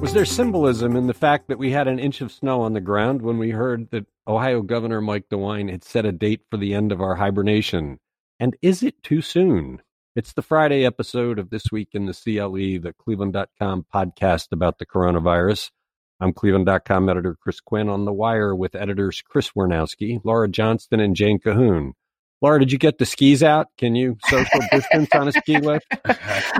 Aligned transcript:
Was 0.00 0.14
there 0.14 0.24
symbolism 0.24 0.96
in 0.96 1.06
the 1.06 1.14
fact 1.14 1.48
that 1.48 1.58
we 1.58 1.72
had 1.72 1.86
an 1.86 1.98
inch 1.98 2.22
of 2.22 2.32
snow 2.32 2.62
on 2.62 2.72
the 2.72 2.80
ground 2.80 3.20
when 3.20 3.36
we 3.36 3.50
heard 3.50 3.90
that 3.90 4.06
Ohio 4.26 4.62
Governor 4.62 5.02
Mike 5.02 5.28
DeWine 5.30 5.70
had 5.70 5.84
set 5.84 6.06
a 6.06 6.10
date 6.10 6.40
for 6.50 6.56
the 6.56 6.72
end 6.72 6.90
of 6.90 7.02
our 7.02 7.16
hibernation? 7.16 8.00
And 8.40 8.56
is 8.62 8.82
it 8.82 9.02
too 9.02 9.20
soon? 9.20 9.82
It's 10.16 10.32
the 10.32 10.40
Friday 10.42 10.86
episode 10.86 11.38
of 11.38 11.50
This 11.50 11.70
Week 11.70 11.90
in 11.92 12.06
the 12.06 12.14
CLE, 12.14 12.80
the 12.82 12.94
Cleveland.com 12.98 13.86
podcast 13.94 14.52
about 14.52 14.78
the 14.78 14.86
coronavirus. 14.86 15.70
I'm 16.18 16.32
Cleveland.com 16.32 17.08
editor 17.10 17.36
Chris 17.38 17.60
Quinn 17.60 17.90
on 17.90 18.06
the 18.06 18.12
wire 18.12 18.56
with 18.56 18.74
editors 18.74 19.22
Chris 19.22 19.50
Wernowski, 19.50 20.18
Laura 20.24 20.48
Johnston, 20.48 21.00
and 21.00 21.14
Jane 21.14 21.38
Kahoun. 21.38 21.92
Laura, 22.42 22.58
did 22.58 22.72
you 22.72 22.78
get 22.78 22.98
the 22.98 23.04
skis 23.04 23.42
out? 23.42 23.68
Can 23.76 23.94
you 23.94 24.16
social 24.28 24.60
distance 24.72 25.08
on 25.14 25.28
a 25.28 25.32
ski 25.32 25.58
lift? 25.58 25.86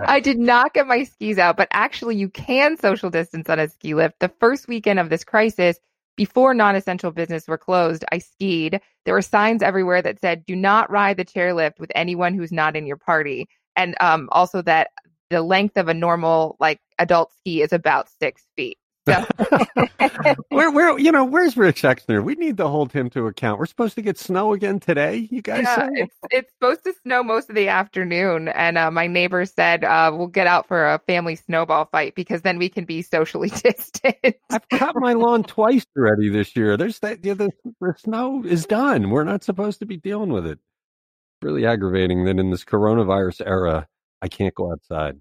I 0.07 0.21
did 0.21 0.39
not 0.39 0.75
get 0.75 0.87
my 0.87 1.05
skis 1.05 1.39
out, 1.39 1.57
but 1.57 1.69
actually, 1.73 2.17
you 2.17 2.29
can 2.29 2.77
social 2.77 3.09
distance 3.09 3.49
on 3.49 3.59
a 3.59 3.69
ski 3.69 3.95
lift. 3.95 4.19
The 4.20 4.33
first 4.41 4.69
weekend 4.69 4.98
of 4.98 5.09
this 5.09 5.25
crisis, 5.25 5.79
before 6.16 6.53
non 6.53 6.77
essential 6.77 7.11
business 7.12 7.48
were 7.48 7.56
closed, 7.56 8.05
I 8.12 8.19
skied. 8.19 8.80
There 9.06 9.15
were 9.15 9.23
signs 9.23 9.62
everywhere 9.62 10.03
that 10.03 10.20
said, 10.20 10.45
do 10.45 10.55
not 10.55 10.91
ride 10.91 11.16
the 11.16 11.25
chairlift 11.25 11.79
with 11.79 11.91
anyone 11.95 12.34
who's 12.34 12.53
not 12.53 12.77
in 12.77 12.87
your 12.87 12.98
party. 12.98 13.48
And 13.75 13.97
um, 14.01 14.28
also 14.31 14.61
that 14.62 14.91
the 15.31 15.41
length 15.41 15.78
of 15.78 15.89
a 15.89 15.95
normal, 15.95 16.56
like 16.61 16.78
adult 16.98 17.33
ski 17.39 17.62
is 17.62 17.73
about 17.73 18.11
six 18.20 18.47
feet. 18.55 18.77
So. 19.09 19.25
where, 20.49 20.71
where, 20.71 20.99
you 20.99 21.13
know, 21.13 21.25
where's 21.25 21.57
Rich 21.57 21.83
Exner? 21.83 22.23
We 22.23 22.35
need 22.35 22.57
to 22.59 22.69
hold 22.69 22.93
him 22.93 23.11
to 23.11 23.27
account. 23.27 23.59
We're 23.59 23.67
supposed 23.67 23.95
to 23.97 24.03
get 24.03 24.19
snow 24.19 24.53
again 24.53 24.81
today. 24.81 25.29
You 25.31 25.43
guys 25.43 25.63
yeah, 25.63 25.77
say 25.77 25.89
it's, 25.95 26.17
it's 26.31 26.53
supposed 26.53 26.85
to 26.85 26.95
snow 27.03 27.23
most 27.23 27.49
of 27.49 27.57
the 27.57 27.69
afternoon, 27.69 28.49
and 28.49 28.79
uh, 28.79 28.91
my 28.91 29.07
neighbor 29.07 29.45
said 29.45 29.85
uh, 29.85 30.11
we'll 30.15 30.27
get 30.27 30.47
out 30.47 30.69
for 30.69 30.87
a 30.87 30.99
family 31.07 31.37
snowball 31.37 31.87
fight 31.87 32.15
because 32.15 32.43
then 32.43 32.59
we 32.59 32.69
can 32.69 32.85
be 32.85 33.03
socially 33.03 33.49
distant. 33.63 34.37
I've 34.51 34.69
cut 34.69 34.95
my 34.97 35.15
lawn 35.15 35.45
twice 35.45 35.87
already 35.97 36.29
this 36.29 36.55
year. 36.57 36.77
There's 36.77 36.98
that. 37.01 37.25
Yeah, 37.25 37.35
the, 37.35 37.51
the 37.81 37.95
snow 37.98 38.42
is 38.45 38.67
done. 38.67 39.11
We're 39.11 39.25
not 39.25 39.45
supposed 39.45 39.81
to 39.81 39.87
be 39.87 39.97
dealing 39.97 40.33
with 40.33 40.47
it. 40.47 40.59
Really 41.42 41.67
aggravating 41.67 42.25
that 42.25 42.39
in 42.39 42.51
this 42.51 42.64
coronavirus 42.64 43.47
era, 43.47 43.89
I 44.20 44.29
can't 44.29 44.55
go 44.55 44.73
outside. 44.73 45.20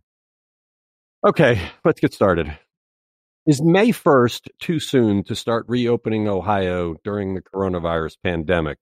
Okay, 1.26 1.62
let's 1.86 2.00
get 2.00 2.14
started. 2.14 2.58
Is 3.50 3.64
May 3.64 3.90
1st 3.90 4.50
too 4.60 4.80
soon 4.80 5.24
to 5.24 5.36
start 5.36 5.66
reopening 5.68 6.28
Ohio 6.28 6.98
during 7.04 7.34
the 7.34 7.42
coronavirus 7.42 8.18
pandemic? 8.24 8.78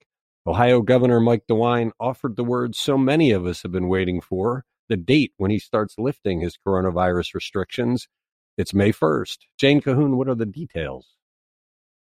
Ohio 0.45 0.81
Governor 0.81 1.21
Mike 1.21 1.43
DeWine 1.49 1.91
offered 2.01 2.35
the 2.35 2.43
words 2.43 2.77
so 2.77 2.97
many 2.97 3.31
of 3.31 3.45
us 3.45 3.63
have 3.63 3.71
been 3.71 3.87
waiting 3.87 4.19
for 4.19 4.65
the 4.89 4.97
date 4.97 5.31
when 5.37 5.51
he 5.51 5.57
starts 5.57 5.95
lifting 5.97 6.41
his 6.41 6.57
coronavirus 6.67 7.33
restrictions. 7.33 8.09
It's 8.57 8.73
May 8.73 8.91
1st. 8.91 9.37
Jane 9.57 9.79
Kahoun, 9.79 10.17
what 10.17 10.27
are 10.27 10.35
the 10.35 10.45
details? 10.45 11.15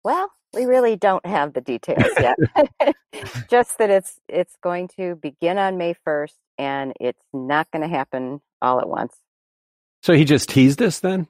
Well, 0.06 0.32
we 0.54 0.64
really 0.64 0.96
don't 0.96 1.26
have 1.26 1.52
the 1.52 1.60
details 1.60 2.14
yet. 2.18 2.38
Just 3.50 3.78
that 3.80 3.90
it's 3.90 4.22
it's 4.30 4.56
going 4.64 4.88
to 4.96 5.16
begin 5.22 5.58
on 5.58 5.78
May 5.78 5.96
1st 6.08 6.36
and 6.58 6.94
it's 7.02 7.26
not 7.34 7.70
going 7.72 7.82
to 7.82 7.94
happen 7.94 8.40
all 8.62 8.80
at 8.80 8.88
once. 8.88 9.18
So 10.02 10.14
he 10.14 10.24
just 10.24 10.48
teased 10.48 10.82
us 10.82 11.00
then? 11.00 11.28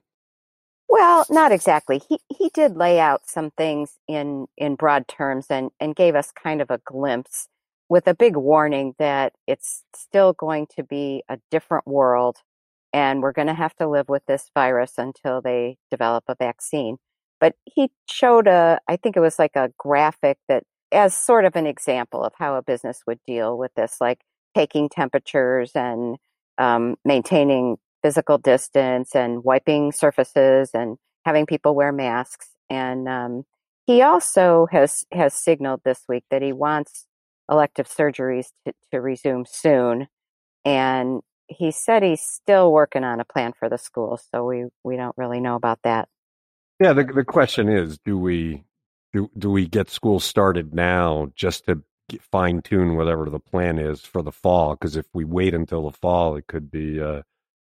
Well, 0.94 1.26
not 1.32 1.52
exactly. 1.52 2.02
He 2.08 2.20
he 2.30 2.50
did 2.54 2.78
lay 2.78 3.00
out 3.00 3.28
some 3.28 3.50
things 3.58 3.98
in 4.08 4.46
in 4.58 4.76
broad 4.76 5.08
terms 5.08 5.48
and 5.50 5.72
and 5.80 5.96
gave 5.96 6.14
us 6.16 6.32
kind 6.32 6.62
of 6.62 6.70
a 6.70 6.78
glimpse 6.86 7.48
with 7.90 8.08
a 8.08 8.14
big 8.14 8.38
warning 8.38 8.94
that 9.00 9.34
it's 9.48 9.84
still 9.96 10.34
going 10.34 10.68
to 10.76 10.84
be 10.84 11.24
a 11.30 11.40
different 11.50 11.88
world 11.88 12.38
and 12.94 13.24
we're 13.24 13.32
going 13.34 13.48
to 13.48 13.56
have 13.56 13.76
to 13.78 13.88
live 13.90 14.08
with 14.08 14.24
this 14.28 14.52
virus 14.54 14.94
until 15.00 15.42
they 15.42 15.78
develop 15.92 16.26
a 16.28 16.36
vaccine. 16.36 16.98
But 17.40 17.56
he 17.66 17.90
showed 18.08 18.48
a 18.48 18.80
I 18.88 18.98
think 18.98 19.18
it 19.18 19.22
was 19.22 19.40
like 19.40 19.56
a 19.56 19.72
graphic 19.80 20.38
that 20.48 20.64
as 20.92 21.18
sort 21.18 21.46
of 21.46 21.56
an 21.56 21.66
example 21.66 22.24
of 22.24 22.34
how 22.38 22.56
a 22.56 22.62
business 22.62 23.02
would 23.08 23.20
deal 23.26 23.58
with 23.58 23.74
this 23.76 23.98
like 24.00 24.22
taking 24.56 24.90
temperatures 24.90 25.72
and 25.76 26.18
um, 26.60 26.98
maintaining 27.04 27.78
physical 28.04 28.38
distance 28.38 29.16
and 29.16 29.44
wiping 29.44 29.92
surfaces 29.92 30.72
and 30.74 30.98
having 31.26 31.46
people 31.46 31.74
wear 31.74 31.92
masks. 31.92 32.50
And 32.70 33.08
um, 33.08 33.46
he 33.88 34.02
also 34.02 34.68
has 34.72 35.06
has 35.12 35.34
signaled 35.34 35.82
this 35.84 36.04
week 36.08 36.26
that 36.30 36.42
he 36.42 36.54
wants 36.54 37.08
elective 37.50 37.88
surgeries 37.88 38.48
to, 38.66 38.74
to 38.92 39.02
resume 39.02 39.46
soon. 39.48 40.08
And 40.66 41.22
he 41.48 41.72
said 41.72 42.04
he's 42.04 42.22
still 42.22 42.72
working 42.72 43.04
on 43.04 43.20
a 43.20 43.26
plan 43.26 43.54
for 43.58 43.70
the 43.70 43.78
school, 43.78 44.20
so 44.32 44.46
we 44.46 44.66
we 44.84 44.96
don't 44.96 45.18
really 45.18 45.40
know 45.40 45.56
about 45.56 45.80
that. 45.84 46.08
Yeah, 46.80 46.94
the 46.94 47.04
the 47.04 47.26
question 47.26 47.70
is, 47.70 47.98
do 48.00 48.18
we 48.18 48.64
do 49.12 49.30
do 49.38 49.50
we 49.52 49.68
get 49.68 49.90
school 49.90 50.20
started 50.20 50.74
now 50.74 51.32
just 51.36 51.66
to 51.66 51.84
fine 52.32 52.62
tune 52.62 52.96
whatever 52.96 53.30
the 53.30 53.40
plan 53.40 53.78
is 53.78 54.02
for 54.02 54.22
the 54.22 54.32
fall? 54.32 54.76
Because 54.76 54.96
if 54.96 55.06
we 55.14 55.26
wait 55.26 55.54
until 55.54 55.90
the 55.90 55.98
fall, 55.98 56.36
it 56.36 56.48
could 56.48 56.72
be 56.72 57.02
uh, 57.02 57.22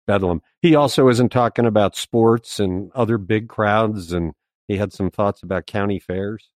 bedlam. 0.08 0.42
He 0.62 0.76
also 0.76 1.10
isn't 1.10 1.30
talking 1.30 1.66
about 1.66 1.96
sports 1.96 2.60
and 2.60 2.92
other 2.96 3.18
big 3.18 3.48
crowds, 3.48 4.12
and 4.12 4.34
he 4.68 4.78
had 4.78 4.94
some 4.94 5.12
thoughts 5.12 5.44
about 5.44 5.68
county 5.68 6.00
fairs. 6.00 6.50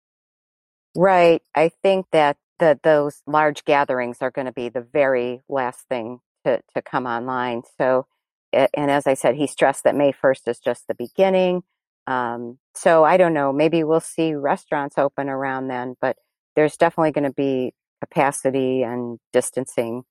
Right. 0.95 1.41
I 1.55 1.71
think 1.83 2.07
that 2.11 2.37
the, 2.59 2.79
those 2.83 3.21
large 3.27 3.65
gatherings 3.65 4.17
are 4.21 4.31
going 4.31 4.47
to 4.47 4.53
be 4.53 4.69
the 4.69 4.81
very 4.81 5.41
last 5.49 5.87
thing 5.89 6.19
to, 6.45 6.61
to 6.75 6.81
come 6.81 7.05
online. 7.05 7.63
So, 7.77 8.05
and 8.51 8.89
as 8.89 9.07
I 9.07 9.13
said, 9.13 9.35
he 9.35 9.47
stressed 9.47 9.83
that 9.83 9.95
May 9.95 10.11
1st 10.11 10.47
is 10.47 10.59
just 10.59 10.87
the 10.87 10.95
beginning. 10.95 11.63
Um, 12.07 12.57
so 12.73 13.03
I 13.03 13.17
don't 13.17 13.33
know, 13.33 13.53
maybe 13.53 13.83
we'll 13.83 13.99
see 13.99 14.33
restaurants 14.33 14.97
open 14.97 15.29
around 15.29 15.67
then, 15.67 15.95
but 16.01 16.17
there's 16.55 16.75
definitely 16.75 17.11
going 17.11 17.25
to 17.25 17.33
be 17.33 17.73
capacity 18.01 18.81
and 18.81 19.19
distancing 19.31 20.03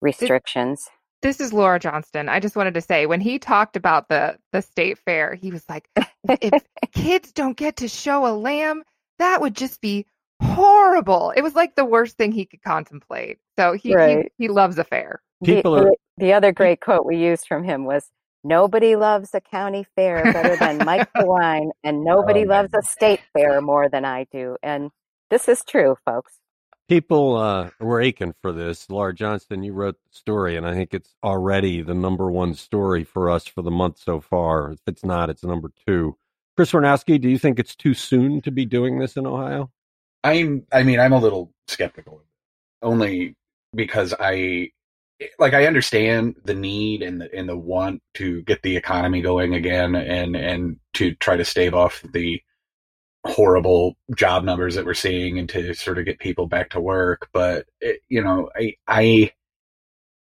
restrictions. 0.00 0.88
This 1.26 1.40
is 1.40 1.52
Laura 1.52 1.80
Johnston. 1.80 2.28
I 2.28 2.38
just 2.38 2.54
wanted 2.54 2.74
to 2.74 2.80
say 2.80 3.06
when 3.06 3.20
he 3.20 3.40
talked 3.40 3.74
about 3.74 4.08
the 4.08 4.38
the 4.52 4.62
state 4.62 4.96
fair, 4.98 5.34
he 5.34 5.50
was 5.50 5.64
like, 5.68 5.88
if 6.28 6.62
kids 6.92 7.32
don't 7.32 7.56
get 7.56 7.78
to 7.78 7.88
show 7.88 8.28
a 8.28 8.30
lamb, 8.30 8.84
that 9.18 9.40
would 9.40 9.56
just 9.56 9.80
be 9.80 10.06
horrible. 10.40 11.32
It 11.34 11.42
was 11.42 11.56
like 11.56 11.74
the 11.74 11.84
worst 11.84 12.16
thing 12.16 12.30
he 12.30 12.46
could 12.46 12.62
contemplate. 12.62 13.38
So 13.58 13.72
he 13.72 13.92
right. 13.92 14.30
he, 14.38 14.44
he, 14.44 14.48
loves 14.48 14.78
a 14.78 14.84
fair. 14.84 15.20
People 15.42 15.74
the, 15.74 15.86
are... 15.86 15.92
the 16.16 16.32
other 16.32 16.52
great 16.52 16.80
quote 16.80 17.04
we 17.04 17.16
used 17.16 17.48
from 17.48 17.64
him 17.64 17.86
was 17.86 18.08
Nobody 18.44 18.94
loves 18.94 19.30
a 19.34 19.40
county 19.40 19.84
fair 19.96 20.32
better 20.32 20.54
than 20.54 20.86
Mike 20.86 21.12
DeWine, 21.16 21.70
and 21.82 21.96
oh, 21.96 22.14
nobody 22.14 22.44
oh, 22.44 22.50
loves 22.50 22.72
a 22.72 22.82
state 22.82 23.20
fair 23.32 23.60
more 23.60 23.88
than 23.88 24.04
I 24.04 24.26
do. 24.30 24.58
And 24.62 24.92
this 25.30 25.48
is 25.48 25.64
true, 25.66 25.96
folks 26.04 26.38
people 26.88 27.36
uh, 27.36 27.70
were 27.80 28.00
aching 28.00 28.34
for 28.42 28.52
this. 28.52 28.88
Laura 28.90 29.14
Johnston, 29.14 29.62
you 29.62 29.72
wrote 29.72 29.96
the 30.04 30.16
story, 30.16 30.56
and 30.56 30.66
I 30.66 30.74
think 30.74 30.94
it's 30.94 31.14
already 31.22 31.82
the 31.82 31.94
number 31.94 32.30
one 32.30 32.54
story 32.54 33.04
for 33.04 33.30
us 33.30 33.46
for 33.46 33.62
the 33.62 33.70
month 33.70 33.98
so 33.98 34.20
far. 34.20 34.72
If 34.72 34.80
it's 34.86 35.04
not, 35.04 35.30
it's 35.30 35.44
number 35.44 35.70
two. 35.86 36.16
Chris 36.56 36.72
Warnowski, 36.72 37.20
do 37.20 37.28
you 37.28 37.38
think 37.38 37.58
it's 37.58 37.76
too 37.76 37.94
soon 37.94 38.40
to 38.42 38.50
be 38.50 38.64
doing 38.64 38.98
this 38.98 39.16
in 39.16 39.26
Ohio? 39.26 39.70
I'm. 40.24 40.66
I 40.72 40.82
mean, 40.82 40.98
I'm 40.98 41.12
a 41.12 41.18
little 41.18 41.52
skeptical, 41.68 42.22
only 42.82 43.36
because 43.74 44.14
I 44.18 44.70
like 45.38 45.54
I 45.54 45.66
understand 45.66 46.36
the 46.44 46.54
need 46.54 47.02
and 47.02 47.20
the 47.20 47.34
and 47.34 47.48
the 47.48 47.56
want 47.56 48.02
to 48.14 48.42
get 48.42 48.62
the 48.62 48.76
economy 48.76 49.20
going 49.20 49.54
again 49.54 49.94
and 49.94 50.34
and 50.34 50.78
to 50.94 51.14
try 51.14 51.36
to 51.36 51.44
stave 51.44 51.74
off 51.74 52.02
the 52.12 52.40
horrible 53.26 53.96
job 54.16 54.44
numbers 54.44 54.74
that 54.74 54.86
we're 54.86 54.94
seeing 54.94 55.38
and 55.38 55.48
to 55.50 55.74
sort 55.74 55.98
of 55.98 56.04
get 56.04 56.18
people 56.18 56.46
back 56.46 56.70
to 56.70 56.80
work. 56.80 57.28
But 57.32 57.66
it, 57.80 58.00
you 58.08 58.22
know, 58.22 58.50
I, 58.56 58.74
I, 58.86 59.32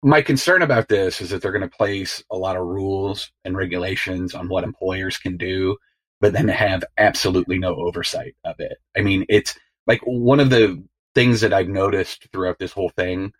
my 0.03 0.21
concern 0.21 0.61
about 0.61 0.87
this 0.87 1.21
is 1.21 1.29
that 1.29 1.41
they're 1.41 1.51
going 1.51 1.69
to 1.69 1.77
place 1.77 2.23
a 2.31 2.37
lot 2.37 2.57
of 2.57 2.65
rules 2.65 3.31
and 3.45 3.55
regulations 3.55 4.33
on 4.33 4.49
what 4.49 4.63
employers 4.63 5.17
can 5.17 5.37
do, 5.37 5.77
but 6.19 6.33
then 6.33 6.47
have 6.47 6.83
absolutely 6.97 7.59
no 7.59 7.75
oversight 7.75 8.35
of 8.43 8.55
it. 8.59 8.77
I 8.97 9.01
mean, 9.01 9.25
it's 9.29 9.57
like 9.87 10.01
one 10.03 10.39
of 10.39 10.49
the 10.49 10.83
things 11.13 11.41
that 11.41 11.53
I've 11.53 11.67
noticed 11.67 12.27
throughout 12.31 12.59
this 12.59 12.71
whole 12.71 12.89
thing. 12.89 13.33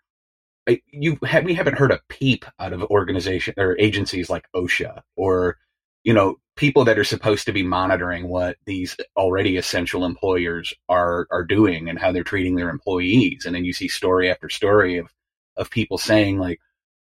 Eh, 0.68 0.76
you 0.92 1.18
have, 1.24 1.44
we 1.44 1.54
haven't 1.54 1.78
heard 1.78 1.90
a 1.90 2.00
peep 2.08 2.44
out 2.60 2.72
of 2.72 2.82
organization 2.84 3.54
or 3.56 3.76
agencies 3.78 4.30
like 4.30 4.46
OSHA 4.54 5.02
or 5.16 5.56
you 6.04 6.12
know 6.12 6.36
people 6.56 6.84
that 6.84 6.98
are 6.98 7.04
supposed 7.04 7.46
to 7.46 7.52
be 7.52 7.62
monitoring 7.62 8.28
what 8.28 8.56
these 8.66 8.96
already 9.16 9.56
essential 9.56 10.04
employers 10.04 10.74
are 10.88 11.26
are 11.30 11.44
doing 11.44 11.88
and 11.88 11.98
how 11.98 12.12
they're 12.12 12.24
treating 12.24 12.56
their 12.56 12.70
employees. 12.70 13.46
And 13.46 13.54
then 13.54 13.64
you 13.64 13.72
see 13.72 13.88
story 13.88 14.30
after 14.30 14.48
story 14.48 14.98
of 14.98 15.08
of 15.56 15.70
people 15.70 15.98
saying 15.98 16.38
like 16.38 16.60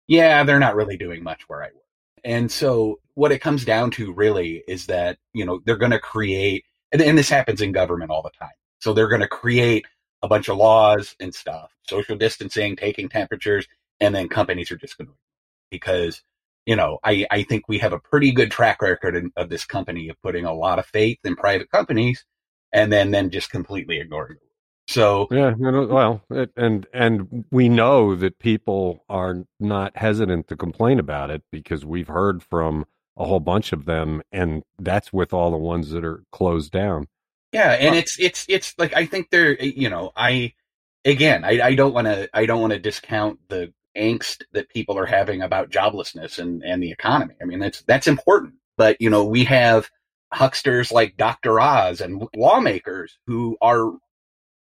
yeah 0.07 0.44
they're 0.44 0.60
not 0.60 0.75
really 0.75 0.98
doing 0.98 1.24
much 1.24 1.48
where 1.48 1.63
i 1.63 1.68
work. 1.68 1.84
And 2.24 2.51
so 2.51 3.00
what 3.16 3.31
it 3.31 3.40
comes 3.40 3.66
down 3.66 3.92
to 3.92 4.12
really 4.13 4.63
is 4.68 4.88
that 4.88 5.18
you 5.34 5.45
know 5.45 5.62
they're 5.66 5.78
going 5.78 5.92
to 5.92 6.00
create 6.00 6.66
and, 6.92 7.02
and 7.02 7.18
this 7.18 7.30
happens 7.30 7.62
in 7.62 7.72
government 7.72 8.12
all 8.12 8.22
the 8.24 8.31
time. 8.31 8.50
So 8.80 8.94
they're 8.94 9.07
going 9.07 9.22
to 9.22 9.28
create 9.28 9.86
a 10.22 10.28
bunch 10.28 10.50
of 10.50 10.57
laws 10.57 11.16
and 11.19 11.34
stuff 11.34 11.72
social 11.88 12.18
distancing 12.18 12.75
taking 12.75 13.10
temperatures 13.10 13.68
and 14.00 14.13
then 14.13 14.30
companies 14.30 14.72
are 14.72 14.78
just 14.78 14.98
going 14.98 15.07
to 15.07 15.13
because 15.72 16.22
you 16.69 16.75
know, 16.75 17.00
I, 17.04 17.25
I 17.31 17.42
think 17.42 17.68
we 17.68 17.80
have 17.80 17.94
a 17.94 18.00
pretty 18.00 18.31
good 18.31 18.51
track 18.51 18.83
record 18.83 19.16
in, 19.16 19.31
of 19.36 19.50
this 19.50 19.66
company 19.66 20.07
of 20.07 20.21
putting 20.21 20.45
a 20.45 20.54
lot 20.54 20.77
of 20.77 20.86
faith 20.86 21.18
in 21.24 21.36
private 21.36 21.71
companies 21.71 22.24
and 22.71 22.94
then, 22.94 23.10
then 23.10 23.31
just 23.31 23.50
completely 23.50 24.00
ignoring 24.00 24.36
it. 24.36 24.51
So 24.88 25.27
yeah, 25.31 25.56
well, 25.57 26.21
it, 26.30 26.51
and 26.56 26.86
and 26.94 27.45
we 27.50 27.69
know 27.69 28.16
that 28.16 28.38
people 28.38 29.04
are 29.10 29.45
not 29.60 29.98
hesitant 29.98 30.48
to 30.50 30.56
complain 30.56 31.00
about 31.00 31.31
it 31.31 31.42
because 31.51 31.86
we've 31.86 32.07
heard 32.07 32.44
from 32.44 32.86
a 33.18 33.25
whole 33.25 33.39
bunch 33.39 33.74
of 33.74 33.86
them, 33.86 34.21
and 34.31 34.62
that's 34.77 35.12
with 35.12 35.33
all 35.33 35.50
the 35.50 35.57
ones 35.57 35.89
that 35.89 36.06
are 36.06 36.24
closed 36.31 36.71
down. 36.71 37.07
Yeah, 37.51 37.71
and 37.71 37.95
uh, 37.95 37.98
it's 38.00 38.19
it's 38.19 38.45
it's 38.48 38.75
like 38.77 38.95
I 38.95 39.06
think 39.07 39.30
they're 39.31 39.60
you 39.60 39.89
know 39.89 40.12
I 40.16 40.54
again 41.06 41.44
I, 41.44 41.62
I 41.62 41.75
don't 41.75 41.94
want 41.94 42.07
to 42.07 42.30
I 42.33 42.48
don't 42.48 42.62
want 42.62 42.74
to 42.74 42.80
discount 42.80 43.39
the 43.48 43.74
angst 44.00 44.44
that 44.54 44.69
people 44.69 44.98
are 44.98 45.06
having 45.06 45.42
about 45.42 45.69
joblessness 45.69 46.40
and 46.40 46.63
and 46.63 46.81
the 46.81 46.92
economy. 46.92 47.36
I 47.42 47.46
mean 47.46 47.60
that's 47.60 47.81
that's 47.84 48.07
important, 48.07 48.56
but 48.78 48.98
you 49.00 49.10
know 49.10 49.25
we 49.25 49.44
have 49.46 49.90
hucksters 50.34 50.92
like 50.92 51.18
Dr. 51.18 51.60
Oz 51.60 52.01
and 52.01 52.28
lawmakers 52.36 53.18
who 53.28 53.57
are 53.62 53.92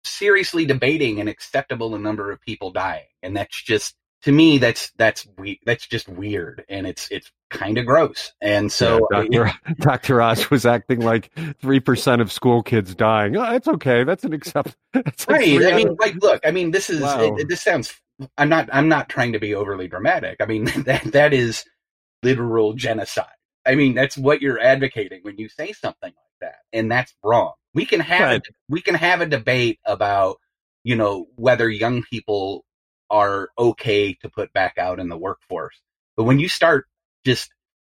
seriously 0.03 0.65
debating 0.65 1.19
an 1.19 1.27
acceptable 1.27 1.97
number 1.97 2.31
of 2.31 2.41
people 2.41 2.71
dying, 2.71 3.05
and 3.21 3.35
that's 3.35 3.61
just 3.61 3.95
to 4.23 4.31
me 4.31 4.57
that's 4.57 4.91
that's 4.97 5.27
we 5.37 5.59
that's 5.65 5.87
just 5.87 6.09
weird, 6.09 6.65
and 6.69 6.87
it's 6.87 7.09
it's 7.11 7.31
kind 7.49 7.77
of 7.77 7.85
gross. 7.85 8.33
And 8.41 8.71
so 8.71 9.07
yeah, 9.11 9.23
Dr. 9.23 9.53
Dr. 9.79 10.21
Oz 10.21 10.49
was 10.49 10.65
acting 10.65 11.01
like 11.01 11.31
three 11.61 11.79
percent 11.79 12.21
of 12.21 12.31
school 12.31 12.63
kids 12.63 12.95
dying. 12.95 13.35
Oh, 13.35 13.51
that's 13.51 13.67
okay. 13.67 14.03
That's 14.03 14.23
an 14.23 14.33
accept. 14.33 14.75
That's 14.93 15.27
right. 15.27 15.63
I 15.63 15.75
mean, 15.75 15.95
like, 15.99 16.15
look. 16.15 16.41
I 16.45 16.51
mean, 16.51 16.71
this 16.71 16.89
is 16.89 17.01
wow. 17.01 17.35
it, 17.35 17.47
this 17.47 17.61
sounds. 17.61 17.93
I'm 18.37 18.49
not. 18.49 18.69
I'm 18.71 18.89
not 18.89 19.09
trying 19.09 19.33
to 19.33 19.39
be 19.39 19.53
overly 19.53 19.87
dramatic. 19.87 20.37
I 20.39 20.45
mean, 20.45 20.65
that 20.85 21.03
that 21.11 21.33
is 21.33 21.63
literal 22.23 22.73
genocide. 22.73 23.25
I 23.65 23.75
mean, 23.75 23.93
that's 23.93 24.17
what 24.17 24.41
you're 24.41 24.59
advocating 24.59 25.19
when 25.23 25.37
you 25.37 25.49
say 25.49 25.73
something 25.73 26.11
like 26.11 26.39
that, 26.41 26.59
and 26.73 26.91
that's 26.91 27.13
wrong. 27.23 27.53
We 27.73 27.85
can 27.85 27.99
have 27.99 28.21
right. 28.21 28.41
a, 28.41 28.53
we 28.69 28.81
can 28.81 28.95
have 28.95 29.21
a 29.21 29.25
debate 29.25 29.79
about 29.85 30.37
you 30.83 30.95
know 30.95 31.27
whether 31.35 31.69
young 31.69 32.03
people 32.03 32.65
are 33.09 33.49
okay 33.57 34.13
to 34.13 34.29
put 34.29 34.51
back 34.53 34.77
out 34.77 34.99
in 34.99 35.09
the 35.09 35.17
workforce, 35.17 35.79
but 36.15 36.23
when 36.23 36.39
you 36.39 36.49
start 36.49 36.87
just 37.25 37.49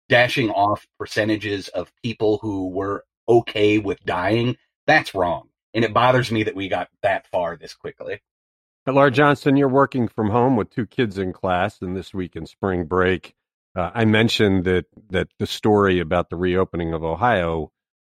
dashing 0.09 0.51
off 0.51 0.87
percentages 0.99 1.69
of 1.69 1.93
people 2.03 2.39
who 2.39 2.69
were 2.69 3.05
okay 3.29 3.79
with 3.79 4.03
dying, 4.05 4.57
that's 4.87 5.15
wrong, 5.15 5.49
and 5.75 5.85
it 5.85 5.95
bothers 5.95 6.31
me 6.31 6.45
that 6.45 6.55
we 6.55 6.69
got 6.69 6.89
that 7.03 7.27
far 7.29 7.57
this 7.57 7.75
quickly. 7.75 8.21
Laura 8.87 9.11
Johnston, 9.13 9.57
you're 9.57 9.69
working 9.69 10.09
from 10.09 10.31
home 10.31 10.57
with 10.57 10.71
two 10.71 10.87
kids 10.87 11.17
in 11.17 11.33
class, 11.33 11.81
and 11.81 11.97
this 11.97 12.13
week 12.13 12.35
in 12.35 12.47
spring 12.47 12.85
break, 12.85 13.35
uh, 13.77 13.91
I 13.95 14.05
mentioned 14.05 14.65
that 14.65 14.87
that 15.11 15.29
the 15.39 15.47
story 15.47 16.01
about 16.01 16.31
the 16.31 16.37
reopening 16.37 16.93
of 16.93 17.05
Ohio 17.05 17.71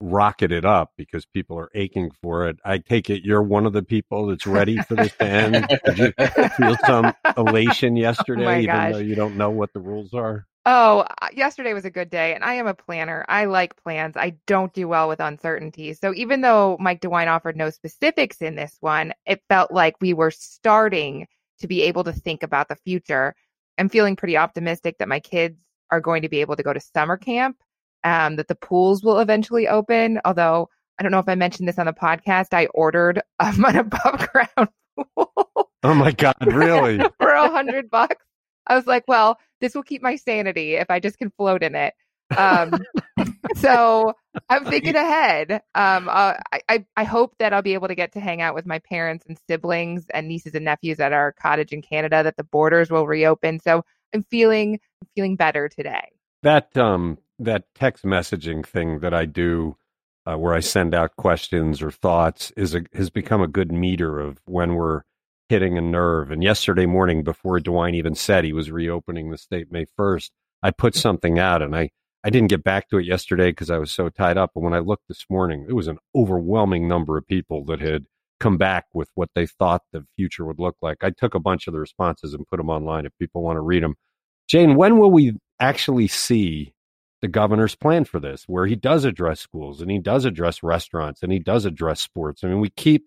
rocketed 0.01 0.65
up 0.65 0.93
because 0.97 1.27
people 1.27 1.59
are 1.59 1.71
aching 1.75 2.11
for 2.23 2.49
it. 2.49 2.59
I 2.65 2.79
take 2.79 3.11
it 3.11 3.25
you're 3.25 3.43
one 3.43 3.67
of 3.67 3.73
the 3.73 3.83
people 3.83 4.27
that's 4.29 4.47
ready 4.47 4.79
for 4.79 4.95
this 4.95 5.13
to 5.17 5.25
end. 5.25 5.81
Did 5.85 5.99
you 5.99 6.49
feel 6.57 6.77
some 6.87 7.13
elation 7.37 7.97
yesterday, 7.97 8.47
oh 8.47 8.59
even 8.59 8.67
gosh. 8.67 8.93
though 8.93 8.99
you 8.99 9.15
don't 9.17 9.37
know 9.37 9.51
what 9.51 9.73
the 9.73 9.81
rules 9.81 10.15
are? 10.15 10.47
Oh, 10.65 11.01
uh, 11.21 11.29
yesterday 11.33 11.75
was 11.75 11.85
a 11.85 11.91
good 11.91 12.09
day, 12.09 12.35
and 12.35 12.45
I 12.45 12.55
am 12.55 12.69
a 12.69 12.75
planner. 12.75 13.25
I 13.29 13.47
like 13.47 13.83
plans. 13.83 14.17
I 14.17 14.37
don't 14.47 14.73
do 14.73 14.87
well 14.87 15.09
with 15.09 15.21
uncertainty. 15.21 15.93
So 15.95 16.15
even 16.15 16.41
though 16.41 16.77
Mike 16.79 17.01
DeWine 17.01 17.27
offered 17.27 17.57
no 17.57 17.71
specifics 17.71 18.41
in 18.41 18.55
this 18.55 18.77
one, 18.81 19.13
it 19.27 19.43
felt 19.49 19.73
like 19.73 19.97
we 20.01 20.15
were 20.15 20.31
starting 20.31 21.27
to 21.59 21.67
be 21.67 21.83
able 21.83 22.05
to 22.05 22.13
think 22.13 22.45
about 22.45 22.69
the 22.69 22.77
future. 22.77 23.35
I'm 23.77 23.89
feeling 23.89 24.15
pretty 24.15 24.37
optimistic 24.37 24.99
that 24.99 25.09
my 25.09 25.19
kids 25.19 25.59
are 25.91 26.01
going 26.01 26.23
to 26.23 26.29
be 26.29 26.41
able 26.41 26.55
to 26.55 26.63
go 26.63 26.73
to 26.73 26.81
summer 26.81 27.17
camp 27.17 27.57
um, 28.05 28.37
that 28.37 28.47
the 28.47 28.55
pools 28.55 29.03
will 29.03 29.19
eventually 29.19 29.67
open. 29.67 30.21
Although 30.25 30.69
I 30.99 31.03
don't 31.03 31.13
know 31.13 31.19
if 31.19 31.29
I 31.29 31.35
mentioned 31.35 31.69
this 31.69 31.79
on 31.79 31.87
the 31.87 31.93
podcast, 31.93 32.49
I 32.53 32.67
ordered 32.67 33.21
um, 33.41 33.65
an 33.65 33.77
above 33.77 34.29
ground 34.29 34.71
pool. 35.17 35.71
Oh 35.83 35.95
my 35.95 36.13
god, 36.13 36.37
really? 36.41 37.01
for 37.19 37.31
a 37.31 37.51
hundred 37.51 37.91
bucks. 37.91 38.25
I 38.69 38.77
was 38.77 38.87
like, 38.87 39.05
well, 39.09 39.39
this 39.63 39.75
will 39.75 39.83
keep 39.83 40.03
my 40.03 40.17
sanity 40.17 40.75
if 40.75 40.91
I 40.91 41.01
just 41.01 41.17
can 41.17 41.31
float 41.31 41.63
in 41.63 41.75
it. 41.75 41.95
Um, 42.37 42.75
so 43.57 44.13
I'm 44.49 44.65
thinking 44.71 44.97
ahead. 44.97 45.63
Um, 45.75 46.09
uh, 46.09 46.35
I, 46.69 46.85
I 46.97 47.05
hope 47.05 47.35
that 47.39 47.53
I'll 47.53 47.63
be 47.63 47.75
able 47.75 47.89
to 47.89 47.95
get 47.95 48.13
to 48.13 48.21
hang 48.21 48.43
out 48.43 48.55
with 48.55 48.67
my 48.67 48.81
parents 48.81 49.25
and 49.27 49.39
siblings 49.49 50.07
and 50.13 50.29
nieces 50.29 50.55
and 50.55 50.65
nephews 50.65 51.01
at 51.01 51.13
our 51.13 51.33
cottage 51.33 51.73
in 51.73 51.81
Canada. 51.81 52.23
That 52.23 52.37
the 52.37 52.45
borders 52.45 52.91
will 52.91 53.07
reopen. 53.07 53.61
So 53.61 53.85
I'm 54.13 54.25
feeling 54.25 54.81
I'm 55.01 55.09
feeling 55.15 55.37
better 55.37 55.69
today. 55.69 56.09
That 56.43 56.77
um 56.77 57.19
that 57.39 57.65
text 57.75 58.05
messaging 58.05 58.67
thing 58.67 59.01
that 59.01 59.15
I 59.15 59.27
do, 59.27 59.77
uh, 60.27 60.37
where 60.37 60.55
I 60.55 60.61
send 60.61 60.95
out 60.95 61.17
questions 61.17 61.83
or 61.83 61.91
thoughts, 61.91 62.53
is 62.57 62.75
a, 62.75 62.83
has 62.95 63.11
become 63.11 63.41
a 63.41 63.49
good 63.49 63.71
meter 63.73 64.19
of 64.19 64.41
when 64.45 64.75
we're 64.75 65.03
hitting 65.53 65.77
a 65.77 65.83
nerve. 65.83 66.31
And 66.31 66.43
yesterday 66.43 66.87
morning, 66.87 67.23
before 67.23 67.59
DeWine 67.61 67.95
even 67.95 68.15
said 68.15 68.45
he 68.45 68.55
was 68.55 68.71
reopening 68.71 69.31
the 69.31 69.37
state 69.37 69.71
May 69.71 69.85
first, 69.97 70.33
I 70.63 70.71
put 70.71 70.95
something 70.95 71.39
out, 71.39 71.61
and 71.61 71.77
I 71.77 71.91
I 72.25 72.31
didn't 72.31 72.49
get 72.49 72.65
back 72.65 72.89
to 72.89 72.99
it 72.99 73.05
yesterday 73.05 73.51
because 73.51 73.69
I 73.69 73.79
was 73.79 73.93
so 73.93 74.09
tied 74.09 74.39
up. 74.39 74.53
But 74.55 74.63
when 74.63 74.73
I 74.73 74.79
looked 74.79 75.09
this 75.09 75.27
morning, 75.29 75.67
it 75.69 75.75
was 75.75 75.89
an 75.89 75.99
overwhelming 76.15 76.89
number 76.89 77.19
of 77.19 77.27
people 77.27 77.65
that 77.67 77.81
had 77.81 78.07
come 78.41 78.57
back 78.57 78.87
with 78.95 79.11
what 79.15 79.29
they 79.35 79.47
thought 79.47 79.83
the 79.93 80.07
future 80.17 80.47
would 80.47 80.59
look 80.59 80.77
like. 80.81 81.05
I 81.05 81.11
took 81.11 81.35
a 81.35 81.41
bunch 81.41 81.67
of 81.67 81.75
the 81.75 81.81
responses 81.81 82.33
and 82.33 82.49
put 82.49 82.57
them 82.57 82.71
online 82.71 83.05
if 83.05 83.13
people 83.19 83.43
want 83.43 83.57
to 83.57 83.61
read 83.61 83.83
them. 83.83 83.97
Jane, 84.49 84.75
when 84.75 84.99
will 84.99 85.11
we 85.11 85.35
actually 85.61 86.09
see 86.09 86.73
the 87.21 87.29
governor's 87.29 87.77
plan 87.77 88.05
for 88.05 88.19
this, 88.19 88.45
where 88.49 88.67
he 88.67 88.75
does 88.75 89.05
address 89.05 89.41
schools 89.41 89.81
and 89.81 89.91
he 89.91 89.99
does 89.99 90.25
address 90.25 90.63
restaurants 90.63 91.23
and 91.23 91.33
he 91.33 91.39
does 91.39 91.65
address 91.65 92.01
sports. 92.01 92.43
I 92.43 92.49
mean, 92.49 92.61
we 92.61 92.71
keep 92.71 93.07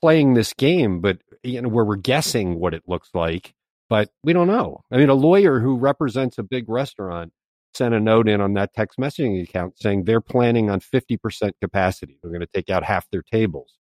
playing 0.00 0.34
this 0.34 0.54
game, 0.54 1.00
but 1.00 1.18
you 1.42 1.60
know, 1.60 1.68
where 1.68 1.84
we're 1.84 1.96
guessing 1.96 2.58
what 2.58 2.74
it 2.74 2.82
looks 2.86 3.10
like, 3.14 3.54
but 3.88 4.10
we 4.22 4.32
don't 4.32 4.48
know. 4.48 4.82
I 4.90 4.96
mean, 4.96 5.08
a 5.08 5.14
lawyer 5.14 5.60
who 5.60 5.76
represents 5.76 6.38
a 6.38 6.42
big 6.42 6.68
restaurant 6.68 7.32
sent 7.74 7.94
a 7.94 8.00
note 8.00 8.28
in 8.28 8.40
on 8.40 8.54
that 8.54 8.74
text 8.74 8.98
messaging 8.98 9.42
account 9.42 9.78
saying 9.78 10.04
they're 10.04 10.20
planning 10.20 10.70
on 10.70 10.80
50% 10.80 11.52
capacity. 11.62 12.18
They're 12.22 12.32
going 12.32 12.40
to 12.40 12.46
take 12.46 12.70
out 12.70 12.84
half 12.84 13.06
their 13.10 13.22
tables. 13.22 13.78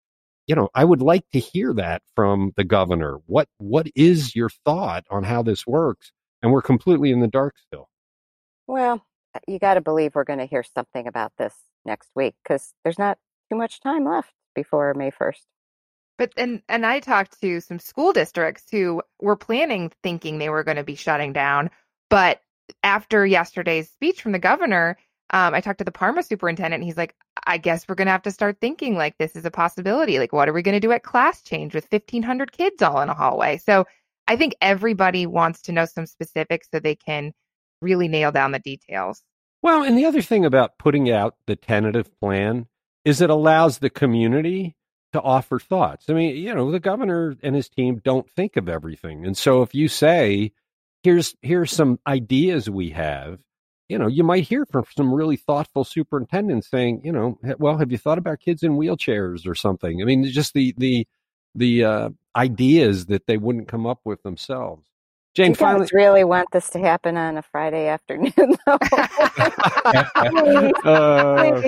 You 0.47 0.55
know, 0.55 0.69
I 0.75 0.85
would 0.85 1.01
like 1.01 1.23
to 1.33 1.39
hear 1.39 1.73
that 1.73 2.03
from 2.15 2.51
the 2.55 2.63
governor. 2.63 3.17
What 3.25 3.47
what 3.57 3.87
is 3.95 4.35
your 4.35 4.49
thought 4.63 5.05
on 5.09 5.23
how 5.23 5.41
this 5.41 5.65
works? 5.65 6.11
And 6.43 6.51
we're 6.51 6.61
completely 6.61 7.11
in 7.11 7.19
the 7.19 7.27
dark 7.27 7.55
still. 7.57 7.89
Well, 8.67 9.03
uh, 9.33 9.39
you 9.47 9.57
got 9.57 9.73
to 9.75 9.81
believe 9.81 10.13
we're 10.13 10.23
going 10.23 10.39
to 10.39 10.45
hear 10.45 10.63
something 10.63 11.07
about 11.07 11.33
this 11.37 11.55
next 11.83 12.09
week 12.15 12.35
because 12.43 12.73
there's 12.83 12.99
not 12.99 13.17
too 13.49 13.57
much 13.57 13.79
time 13.79 14.05
left 14.05 14.33
before 14.53 14.93
May 14.93 15.09
1st. 15.09 15.41
But 16.17 16.33
and 16.37 16.61
and 16.69 16.85
I 16.85 16.99
talked 16.99 17.41
to 17.41 17.59
some 17.59 17.79
school 17.79 18.13
districts 18.13 18.63
who 18.71 19.01
were 19.19 19.35
planning 19.35 19.91
thinking 20.01 20.37
they 20.37 20.49
were 20.49 20.63
going 20.63 20.77
to 20.77 20.83
be 20.83 20.95
shutting 20.95 21.33
down, 21.33 21.69
but 22.09 22.41
after 22.83 23.25
yesterday's 23.25 23.89
speech 23.89 24.21
from 24.21 24.31
the 24.31 24.39
governor, 24.39 24.97
um, 25.31 25.53
I 25.53 25.61
talked 25.61 25.79
to 25.79 25.83
the 25.83 25.91
Parma 25.91 26.23
superintendent. 26.23 26.83
he's 26.83 26.97
like, 26.97 27.15
I 27.45 27.57
guess 27.57 27.87
we're 27.87 27.95
going 27.95 28.07
to 28.07 28.11
have 28.11 28.23
to 28.23 28.31
start 28.31 28.57
thinking 28.61 28.95
like 28.95 29.17
this 29.17 29.35
is 29.35 29.45
a 29.45 29.51
possibility. 29.51 30.19
Like, 30.19 30.33
what 30.33 30.47
are 30.47 30.53
we 30.53 30.61
going 30.61 30.73
to 30.73 30.79
do 30.79 30.91
at 30.91 31.03
class 31.03 31.41
change 31.41 31.73
with 31.73 31.87
1,500 31.91 32.51
kids 32.51 32.81
all 32.81 33.01
in 33.01 33.09
a 33.09 33.13
hallway? 33.13 33.57
So 33.57 33.85
I 34.27 34.35
think 34.35 34.55
everybody 34.61 35.25
wants 35.25 35.63
to 35.63 35.71
know 35.71 35.85
some 35.85 36.05
specifics 36.05 36.67
so 36.71 36.79
they 36.79 36.95
can 36.95 37.33
really 37.81 38.07
nail 38.07 38.31
down 38.31 38.51
the 38.51 38.59
details. 38.59 39.21
Well, 39.61 39.83
and 39.83 39.97
the 39.97 40.05
other 40.05 40.21
thing 40.21 40.45
about 40.45 40.77
putting 40.77 41.09
out 41.09 41.35
the 41.47 41.55
tentative 41.55 42.09
plan 42.19 42.67
is 43.03 43.21
it 43.21 43.29
allows 43.29 43.79
the 43.79 43.89
community 43.89 44.75
to 45.15 45.21
offer 45.21 45.59
thoughts. 45.59 46.09
I 46.09 46.13
mean, 46.13 46.35
you 46.35 46.53
know, 46.53 46.71
the 46.71 46.79
governor 46.79 47.35
and 47.41 47.55
his 47.55 47.69
team 47.69 48.01
don't 48.03 48.29
think 48.29 48.57
of 48.57 48.67
everything. 48.67 49.25
And 49.25 49.37
so 49.37 49.61
if 49.61 49.73
you 49.73 49.87
say, 49.87 50.51
here's 51.03 51.35
here's 51.41 51.71
some 51.71 51.99
ideas 52.05 52.69
we 52.69 52.89
have, 52.89 53.39
you 53.87 53.97
know, 53.97 54.07
you 54.07 54.25
might 54.25 54.43
hear 54.43 54.65
from 54.65 54.83
some 54.93 55.13
really 55.13 55.37
thoughtful 55.37 55.85
superintendents 55.85 56.69
saying, 56.69 57.01
you 57.05 57.13
know, 57.13 57.39
well, 57.59 57.77
have 57.77 57.93
you 57.93 57.97
thought 57.97 58.17
about 58.17 58.41
kids 58.41 58.61
in 58.61 58.73
wheelchairs 58.73 59.47
or 59.47 59.55
something? 59.55 60.01
I 60.01 60.05
mean, 60.05 60.25
just 60.25 60.53
the 60.53 60.75
the 60.77 61.07
the 61.55 61.85
uh, 61.85 62.09
ideas 62.35 63.05
that 63.05 63.25
they 63.25 63.37
wouldn't 63.37 63.69
come 63.69 63.85
up 63.85 64.01
with 64.03 64.21
themselves. 64.23 64.85
Jane, 65.33 65.51
you 65.51 65.55
finally 65.55 65.87
really 65.93 66.25
want 66.25 66.49
this 66.51 66.69
to 66.71 66.79
happen 66.79 67.15
on 67.15 67.37
a 67.37 67.41
Friday 67.41 67.87
afternoon, 67.87 68.33
though. 68.65 68.73
uh, 70.83 71.61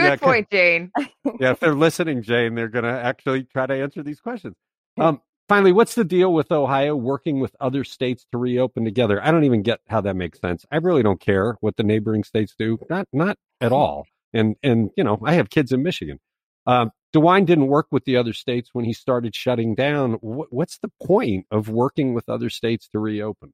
Good 0.00 0.08
yeah, 0.08 0.16
point, 0.16 0.50
Jane. 0.50 0.92
yeah, 1.40 1.50
if 1.50 1.60
they're 1.60 1.74
listening, 1.74 2.22
Jane, 2.22 2.54
they're 2.54 2.68
going 2.68 2.84
to 2.84 2.90
actually 2.90 3.44
try 3.44 3.66
to 3.66 3.74
answer 3.74 4.02
these 4.02 4.20
questions. 4.20 4.56
Um, 4.98 5.20
finally, 5.48 5.72
what's 5.72 5.94
the 5.94 6.04
deal 6.04 6.32
with 6.32 6.50
Ohio 6.50 6.96
working 6.96 7.40
with 7.40 7.54
other 7.60 7.84
states 7.84 8.26
to 8.32 8.38
reopen 8.38 8.84
together? 8.84 9.22
I 9.22 9.30
don't 9.30 9.44
even 9.44 9.62
get 9.62 9.80
how 9.88 10.00
that 10.02 10.16
makes 10.16 10.40
sense. 10.40 10.64
I 10.70 10.76
really 10.76 11.02
don't 11.02 11.20
care 11.20 11.56
what 11.60 11.76
the 11.76 11.82
neighboring 11.82 12.24
states 12.24 12.54
do, 12.58 12.78
not 12.88 13.06
not 13.12 13.36
at 13.60 13.72
all. 13.72 14.06
And 14.32 14.56
and 14.62 14.90
you 14.96 15.04
know, 15.04 15.18
I 15.24 15.34
have 15.34 15.50
kids 15.50 15.72
in 15.72 15.82
Michigan. 15.82 16.18
Um, 16.66 16.90
DeWine 17.14 17.46
didn't 17.46 17.66
work 17.66 17.88
with 17.90 18.04
the 18.04 18.16
other 18.16 18.32
states 18.32 18.70
when 18.72 18.84
he 18.84 18.92
started 18.92 19.34
shutting 19.34 19.74
down. 19.74 20.14
what's 20.20 20.78
the 20.78 20.92
point 21.02 21.46
of 21.50 21.68
working 21.68 22.14
with 22.14 22.28
other 22.28 22.50
states 22.50 22.88
to 22.88 22.98
reopen? 22.98 23.52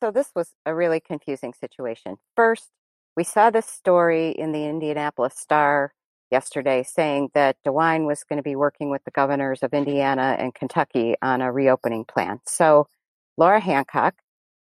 so 0.00 0.10
this 0.10 0.30
was 0.34 0.54
a 0.66 0.74
really 0.74 1.00
confusing 1.00 1.52
situation. 1.52 2.16
First, 2.34 2.70
we 3.16 3.24
saw 3.24 3.50
this 3.50 3.66
story 3.66 4.30
in 4.30 4.52
the 4.52 4.64
Indianapolis 4.64 5.34
Star 5.36 5.92
yesterday 6.30 6.82
saying 6.82 7.30
that 7.34 7.56
DeWine 7.66 8.06
was 8.06 8.24
going 8.24 8.38
to 8.38 8.42
be 8.42 8.56
working 8.56 8.90
with 8.90 9.02
the 9.04 9.10
governors 9.10 9.62
of 9.62 9.74
Indiana 9.74 10.36
and 10.38 10.54
Kentucky 10.54 11.16
on 11.20 11.40
a 11.40 11.52
reopening 11.52 12.04
plan. 12.04 12.40
So 12.46 12.86
Laura 13.36 13.60
Hancock 13.60 14.14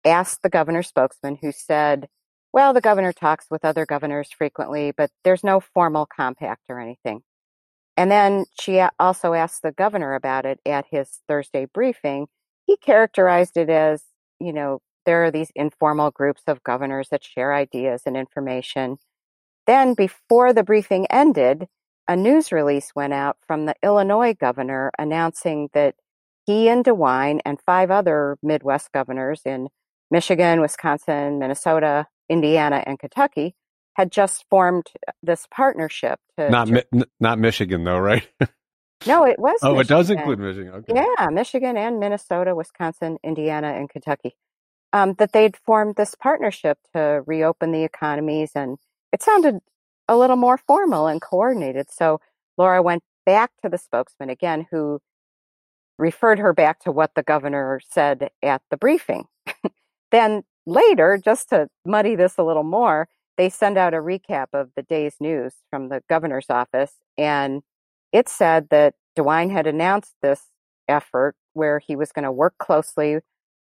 asked 0.05 0.41
the 0.43 0.49
governor's 0.49 0.87
spokesman, 0.87 1.37
who 1.41 1.51
said, 1.51 2.07
well, 2.53 2.73
the 2.73 2.81
governor 2.81 3.13
talks 3.13 3.45
with 3.49 3.63
other 3.63 3.85
governors 3.85 4.29
frequently, 4.31 4.91
but 4.91 5.09
there's 5.23 5.43
no 5.43 5.59
formal 5.59 6.05
compact 6.05 6.63
or 6.69 6.79
anything. 6.79 7.21
And 7.97 8.09
then 8.09 8.45
she 8.59 8.83
also 8.99 9.33
asked 9.33 9.61
the 9.61 9.71
governor 9.71 10.15
about 10.15 10.45
it 10.45 10.59
at 10.65 10.85
his 10.89 11.19
Thursday 11.27 11.65
briefing. 11.65 12.27
He 12.65 12.77
characterized 12.77 13.57
it 13.57 13.69
as, 13.69 14.03
you 14.39 14.53
know, 14.53 14.81
there 15.05 15.23
are 15.23 15.31
these 15.31 15.51
informal 15.55 16.11
groups 16.11 16.43
of 16.47 16.63
governors 16.63 17.09
that 17.09 17.23
share 17.23 17.53
ideas 17.53 18.03
and 18.05 18.15
information. 18.15 18.97
Then, 19.67 19.93
before 19.93 20.53
the 20.53 20.63
briefing 20.63 21.07
ended, 21.09 21.67
a 22.07 22.15
news 22.15 22.51
release 22.51 22.91
went 22.95 23.13
out 23.13 23.37
from 23.45 23.65
the 23.65 23.75
Illinois 23.83 24.33
governor 24.33 24.91
announcing 24.97 25.69
that 25.73 25.95
he 26.45 26.67
and 26.67 26.83
DeWine 26.83 27.39
and 27.45 27.59
five 27.65 27.91
other 27.91 28.37
Midwest 28.41 28.91
governors 28.91 29.41
in 29.45 29.69
Michigan, 30.09 30.59
Wisconsin, 30.59 31.39
Minnesota, 31.39 32.07
Indiana, 32.29 32.83
and 32.85 32.99
Kentucky 32.99 33.55
had 33.93 34.11
just 34.11 34.45
formed 34.49 34.87
this 35.21 35.47
partnership. 35.51 36.19
To, 36.37 36.49
not 36.49 36.67
to, 36.67 36.85
Mi- 36.91 37.03
not 37.19 37.39
Michigan 37.39 37.83
though, 37.83 37.99
right? 37.99 38.27
no, 39.05 39.25
it 39.25 39.39
was. 39.39 39.59
oh, 39.61 39.75
Michigan. 39.75 39.81
it 39.81 39.87
does 39.87 40.09
include 40.09 40.39
Michigan. 40.39 40.73
Okay. 40.73 40.93
Yeah, 41.17 41.27
Michigan 41.29 41.77
and 41.77 41.99
Minnesota, 41.99 42.55
Wisconsin, 42.55 43.17
Indiana, 43.23 43.67
and 43.69 43.89
Kentucky. 43.89 44.35
Um, 44.93 45.13
that 45.19 45.31
they'd 45.31 45.55
formed 45.55 45.95
this 45.95 46.15
partnership 46.15 46.77
to 46.93 47.23
reopen 47.25 47.71
the 47.71 47.83
economies, 47.83 48.51
and 48.55 48.77
it 49.13 49.23
sounded 49.23 49.59
a 50.07 50.17
little 50.17 50.35
more 50.35 50.57
formal 50.57 51.07
and 51.07 51.21
coordinated. 51.21 51.87
So 51.89 52.19
Laura 52.57 52.81
went 52.81 53.03
back 53.25 53.51
to 53.63 53.69
the 53.69 53.77
spokesman 53.77 54.29
again, 54.29 54.67
who 54.69 54.99
referred 55.97 56.39
her 56.39 56.51
back 56.51 56.79
to 56.79 56.91
what 56.91 57.11
the 57.15 57.23
governor 57.23 57.79
said 57.89 58.29
at 58.43 58.61
the 58.69 58.77
briefing. 58.77 59.25
then 60.11 60.43
later, 60.65 61.19
just 61.23 61.49
to 61.49 61.69
muddy 61.85 62.15
this 62.15 62.37
a 62.37 62.43
little 62.43 62.63
more, 62.63 63.07
they 63.37 63.49
send 63.49 63.77
out 63.77 63.93
a 63.93 63.97
recap 63.97 64.47
of 64.53 64.69
the 64.75 64.83
day's 64.83 65.15
news 65.19 65.53
from 65.69 65.89
the 65.89 66.01
governor's 66.09 66.49
office. 66.49 66.93
And 67.17 67.61
it 68.11 68.27
said 68.27 68.67
that 68.69 68.95
DeWine 69.17 69.51
had 69.51 69.67
announced 69.67 70.15
this 70.21 70.41
effort 70.87 71.35
where 71.53 71.79
he 71.79 71.95
was 71.95 72.11
going 72.11 72.23
to 72.23 72.31
work 72.31 72.55
closely 72.57 73.19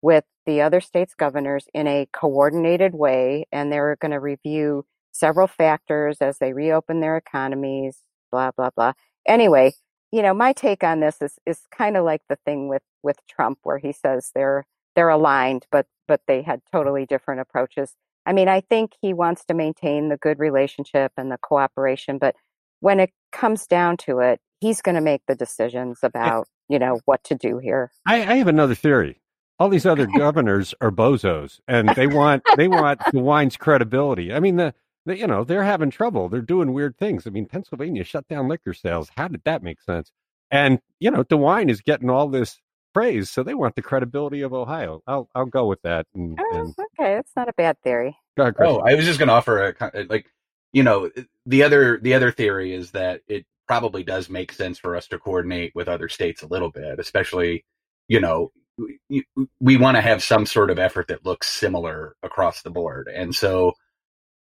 with 0.01 0.25
the 0.47 0.61
other 0.61 0.81
states' 0.81 1.15
governors 1.15 1.67
in 1.73 1.87
a 1.87 2.09
coordinated 2.13 2.95
way. 2.95 3.47
And 3.53 3.73
they're 3.73 3.97
going 4.01 4.13
to 4.13 4.21
review 4.21 4.85
several 5.13 5.47
factors 5.47 6.19
as 6.21 6.39
they 6.39 6.53
reopen 6.53 7.01
their 7.01 7.17
economies, 7.17 7.99
blah, 8.31 8.51
blah, 8.51 8.71
blah. 8.75 8.93
Anyway, 9.27 9.73
you 10.11 10.23
know, 10.23 10.35
my 10.35 10.53
take 10.53 10.83
on 10.83 11.01
this 11.01 11.21
is, 11.21 11.39
is 11.47 11.61
kind 11.71 11.97
of 11.97 12.05
like 12.05 12.23
the 12.29 12.39
thing 12.45 12.69
with, 12.69 12.83
with 13.03 13.19
Trump 13.29 13.59
where 13.63 13.79
he 13.79 13.93
says 13.93 14.31
they're, 14.35 14.65
they're 14.95 15.09
aligned, 15.09 15.67
but, 15.71 15.87
but 16.07 16.23
they 16.27 16.43
had 16.43 16.61
totally 16.73 17.07
different 17.07 17.41
approaches. 17.41 17.95
I 18.25 18.33
mean, 18.33 18.49
I 18.49 18.61
think 18.61 18.93
he 19.01 19.13
wants 19.13 19.45
to 19.47 19.55
maintain 19.55 20.09
the 20.09 20.17
good 20.17 20.39
relationship 20.39 21.13
and 21.17 21.31
the 21.31 21.39
cooperation, 21.39 22.19
but 22.19 22.37
when 22.81 23.01
it 23.01 23.11
comes 23.33 23.67
down 23.67 23.97
to 23.99 24.19
it, 24.19 24.41
he's 24.61 24.83
going 24.83 24.95
to 24.95 25.01
make 25.01 25.23
the 25.27 25.35
decisions 25.35 26.01
about, 26.03 26.47
you 26.69 26.79
know, 26.79 27.01
what 27.05 27.25
to 27.25 27.35
do 27.35 27.59
here. 27.59 27.91
I, 28.07 28.17
I 28.17 28.35
have 28.37 28.49
another 28.49 28.75
theory. 28.75 29.19
All 29.63 29.69
these 29.69 29.87
other 29.87 30.07
governors 30.19 30.75
are 30.81 30.91
bozos, 30.91 31.61
and 31.69 31.89
they 31.91 32.09
want 32.09 32.43
they 32.57 32.67
want 32.67 32.99
DeWine's 32.99 33.57
credibility. 33.57 34.33
I 34.33 34.41
mean, 34.41 34.57
the, 34.57 34.75
the 35.07 35.17
you 35.17 35.29
know 35.29 35.45
they're 35.45 35.63
having 35.63 35.89
trouble. 35.89 36.29
They're 36.29 36.41
doing 36.41 36.73
weird 36.73 36.99
things. 36.99 37.29
I 37.29 37.31
mean, 37.31 37.47
Pennsylvania 37.47 38.03
shut 38.03 38.27
down 38.27 38.49
liquor 38.49 38.75
sales. 38.75 39.09
How 39.17 39.29
did 39.29 39.43
that 39.45 39.63
make 39.63 39.81
sense? 39.81 40.11
And 40.51 40.81
you 40.99 41.13
know, 41.13 41.23
DeWine 41.23 41.71
is 41.71 41.81
getting 41.81 42.11
all 42.11 42.27
this 42.27 42.59
praise, 42.93 43.31
so 43.31 43.45
they 43.45 43.55
want 43.55 43.77
the 43.77 43.83
credibility 43.83 44.43
of 44.43 44.53
Ohio. 44.53 45.01
I'll 45.07 45.29
I'll 45.33 45.47
go 45.47 45.67
with 45.69 45.81
that. 45.83 46.09
And, 46.13 46.37
Oh, 46.41 46.59
and 46.59 46.75
okay, 46.99 47.15
that's 47.15 47.31
not 47.37 47.49
a 47.49 47.53
bad 47.53 47.81
theory. 47.85 48.17
go 48.37 48.43
ahead, 48.43 48.57
Oh, 48.59 48.81
I 48.81 48.97
was 48.97 49.05
just 49.05 49.21
going 49.21 49.29
to 49.29 49.35
offer 49.35 49.69
a 49.69 49.85
uh, 49.85 50.05
like, 50.11 50.27
you 50.73 50.83
know, 50.83 51.07
uh, 51.07 51.23
the 51.47 51.63
other 51.63 52.01
the 52.03 52.15
other 52.15 52.33
theory 52.33 52.75
is 52.75 52.91
that 52.91 53.21
it 53.29 53.47
probably 53.69 54.03
does 54.03 54.29
make 54.29 54.53
sense 54.53 54.77
for 54.77 54.97
us 54.97 55.07
to 55.07 55.21
coordinate 55.21 55.73
with 55.77 55.87
other 55.87 56.09
states 56.09 56.43
a 56.43 56.49
little 56.49 56.73
bit, 56.73 56.99
especially, 56.99 57.65
you 58.09 58.19
know, 58.19 58.51
we, 58.79 59.25
we 59.61 59.77
want 59.77 59.97
to 59.97 60.01
have 60.03 60.23
some 60.23 60.47
sort 60.47 60.71
of 60.71 60.79
effort 60.79 61.09
that 61.09 61.25
looks 61.27 61.49
similar 61.49 62.17
across 62.23 62.63
the 62.63 62.71
board, 62.71 63.09
and 63.15 63.35
so, 63.35 63.73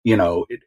you 0.04 0.16
know, 0.16 0.46
it, 0.48 0.60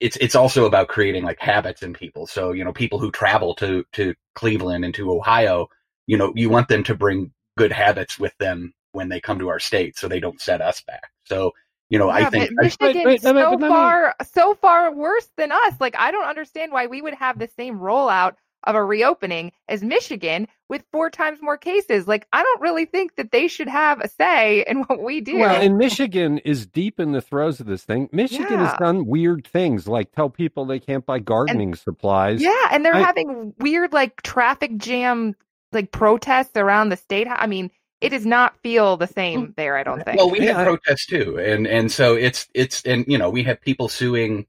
it's 0.00 0.16
it's 0.18 0.34
also 0.34 0.66
about 0.66 0.88
creating 0.88 1.24
like 1.24 1.40
habits 1.40 1.82
in 1.82 1.94
people. 1.94 2.26
So, 2.26 2.52
you 2.52 2.64
know, 2.64 2.72
people 2.72 2.98
who 2.98 3.10
travel 3.10 3.54
to 3.56 3.84
to 3.92 4.14
Cleveland 4.34 4.84
and 4.84 4.94
to 4.94 5.12
Ohio, 5.12 5.68
you 6.06 6.16
know, 6.16 6.32
you 6.36 6.50
want 6.50 6.68
them 6.68 6.84
to 6.84 6.94
bring 6.94 7.32
good 7.56 7.72
habits 7.72 8.18
with 8.18 8.36
them 8.38 8.74
when 8.92 9.08
they 9.08 9.20
come 9.20 9.38
to 9.38 9.48
our 9.48 9.60
state, 9.60 9.96
so 9.98 10.08
they 10.08 10.20
don't 10.20 10.40
set 10.40 10.60
us 10.60 10.82
back. 10.82 11.10
So, 11.24 11.52
you 11.90 11.98
know, 11.98 12.10
I 12.10 12.24
think 12.26 12.50
but 12.56 12.72
I- 12.80 12.90
Michigan's 12.90 13.04
wait, 13.04 13.22
so 13.22 13.32
wait, 13.34 13.48
but 13.50 13.60
me- 13.60 13.68
far, 13.68 14.14
so 14.32 14.54
far 14.54 14.94
worse 14.94 15.28
than 15.36 15.52
us. 15.52 15.74
Like, 15.80 15.96
I 15.98 16.10
don't 16.10 16.28
understand 16.28 16.72
why 16.72 16.86
we 16.88 17.02
would 17.02 17.14
have 17.14 17.38
the 17.38 17.48
same 17.48 17.78
rollout 17.78 18.34
of 18.64 18.74
a 18.74 18.84
reopening 18.84 19.52
as 19.68 19.82
Michigan 19.82 20.48
with 20.68 20.84
four 20.90 21.10
times 21.10 21.40
more 21.42 21.56
cases. 21.56 22.08
Like, 22.08 22.26
I 22.32 22.42
don't 22.42 22.60
really 22.60 22.86
think 22.86 23.16
that 23.16 23.30
they 23.30 23.48
should 23.48 23.68
have 23.68 24.00
a 24.00 24.08
say 24.08 24.64
in 24.66 24.82
what 24.84 25.02
we 25.02 25.20
do. 25.20 25.38
Well, 25.38 25.60
and 25.60 25.76
Michigan 25.76 26.38
is 26.38 26.66
deep 26.66 26.98
in 26.98 27.12
the 27.12 27.20
throes 27.20 27.60
of 27.60 27.66
this 27.66 27.84
thing. 27.84 28.08
Michigan 28.12 28.58
has 28.58 28.74
done 28.78 29.06
weird 29.06 29.46
things, 29.46 29.86
like 29.86 30.12
tell 30.12 30.30
people 30.30 30.64
they 30.64 30.80
can't 30.80 31.04
buy 31.04 31.18
gardening 31.18 31.74
supplies. 31.74 32.40
yeah, 32.40 32.68
and 32.70 32.84
they're 32.84 32.94
I- 32.94 33.02
having 33.02 33.54
weird 33.58 33.92
like 33.92 34.22
traffic 34.22 34.76
jam 34.76 35.34
like 35.72 35.90
protests 35.90 36.56
around 36.56 36.90
the 36.90 36.96
state. 36.96 37.26
I 37.28 37.46
mean, 37.46 37.70
it 38.00 38.10
does 38.10 38.26
not 38.26 38.56
feel 38.62 38.96
the 38.96 39.06
mm. 39.06 39.14
same 39.14 39.54
there. 39.56 39.76
I 39.76 39.82
don't 39.82 40.04
think. 40.04 40.18
Well, 40.18 40.30
we 40.30 40.40
Yeah, 40.40 40.56
I- 40.56 40.64
have 40.64 40.66
protests 40.66 41.06
too, 41.06 41.38
and 41.38 41.66
and 41.66 41.90
so 41.90 42.14
it's 42.14 42.48
it's 42.54 42.82
and 42.84 43.04
you 43.06 43.18
know 43.18 43.30
we 43.30 43.42
have 43.44 43.60
people 43.60 43.88
suing 43.88 44.46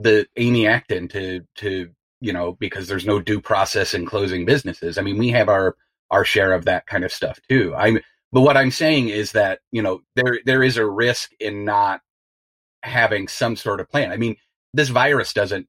the 0.00 0.26
Amy 0.36 0.66
Acton 0.66 1.08
to 1.08 1.40
to 1.56 1.90
you 2.20 2.32
know 2.32 2.52
because 2.52 2.88
there's 2.88 3.06
no 3.06 3.20
due 3.20 3.40
process 3.40 3.94
in 3.94 4.06
closing 4.06 4.44
businesses. 4.44 4.98
I 4.98 5.02
mean, 5.02 5.18
we 5.18 5.30
have 5.30 5.48
our 5.48 5.76
our 6.10 6.24
share 6.24 6.52
of 6.52 6.64
that 6.64 6.86
kind 6.86 7.04
of 7.04 7.12
stuff 7.12 7.38
too. 7.48 7.74
I'm 7.76 8.00
but 8.32 8.42
what 8.42 8.56
I'm 8.56 8.70
saying 8.70 9.08
is 9.08 9.32
that 9.32 9.60
you 9.72 9.82
know 9.82 10.02
there 10.16 10.40
there 10.44 10.62
is 10.62 10.76
a 10.76 10.86
risk 10.86 11.32
in 11.40 11.64
not 11.64 12.00
having 12.82 13.28
some 13.28 13.56
sort 13.56 13.80
of 13.80 13.88
plan. 13.90 14.12
I 14.12 14.16
mean, 14.16 14.36
this 14.74 14.88
virus 14.88 15.32
doesn't 15.32 15.66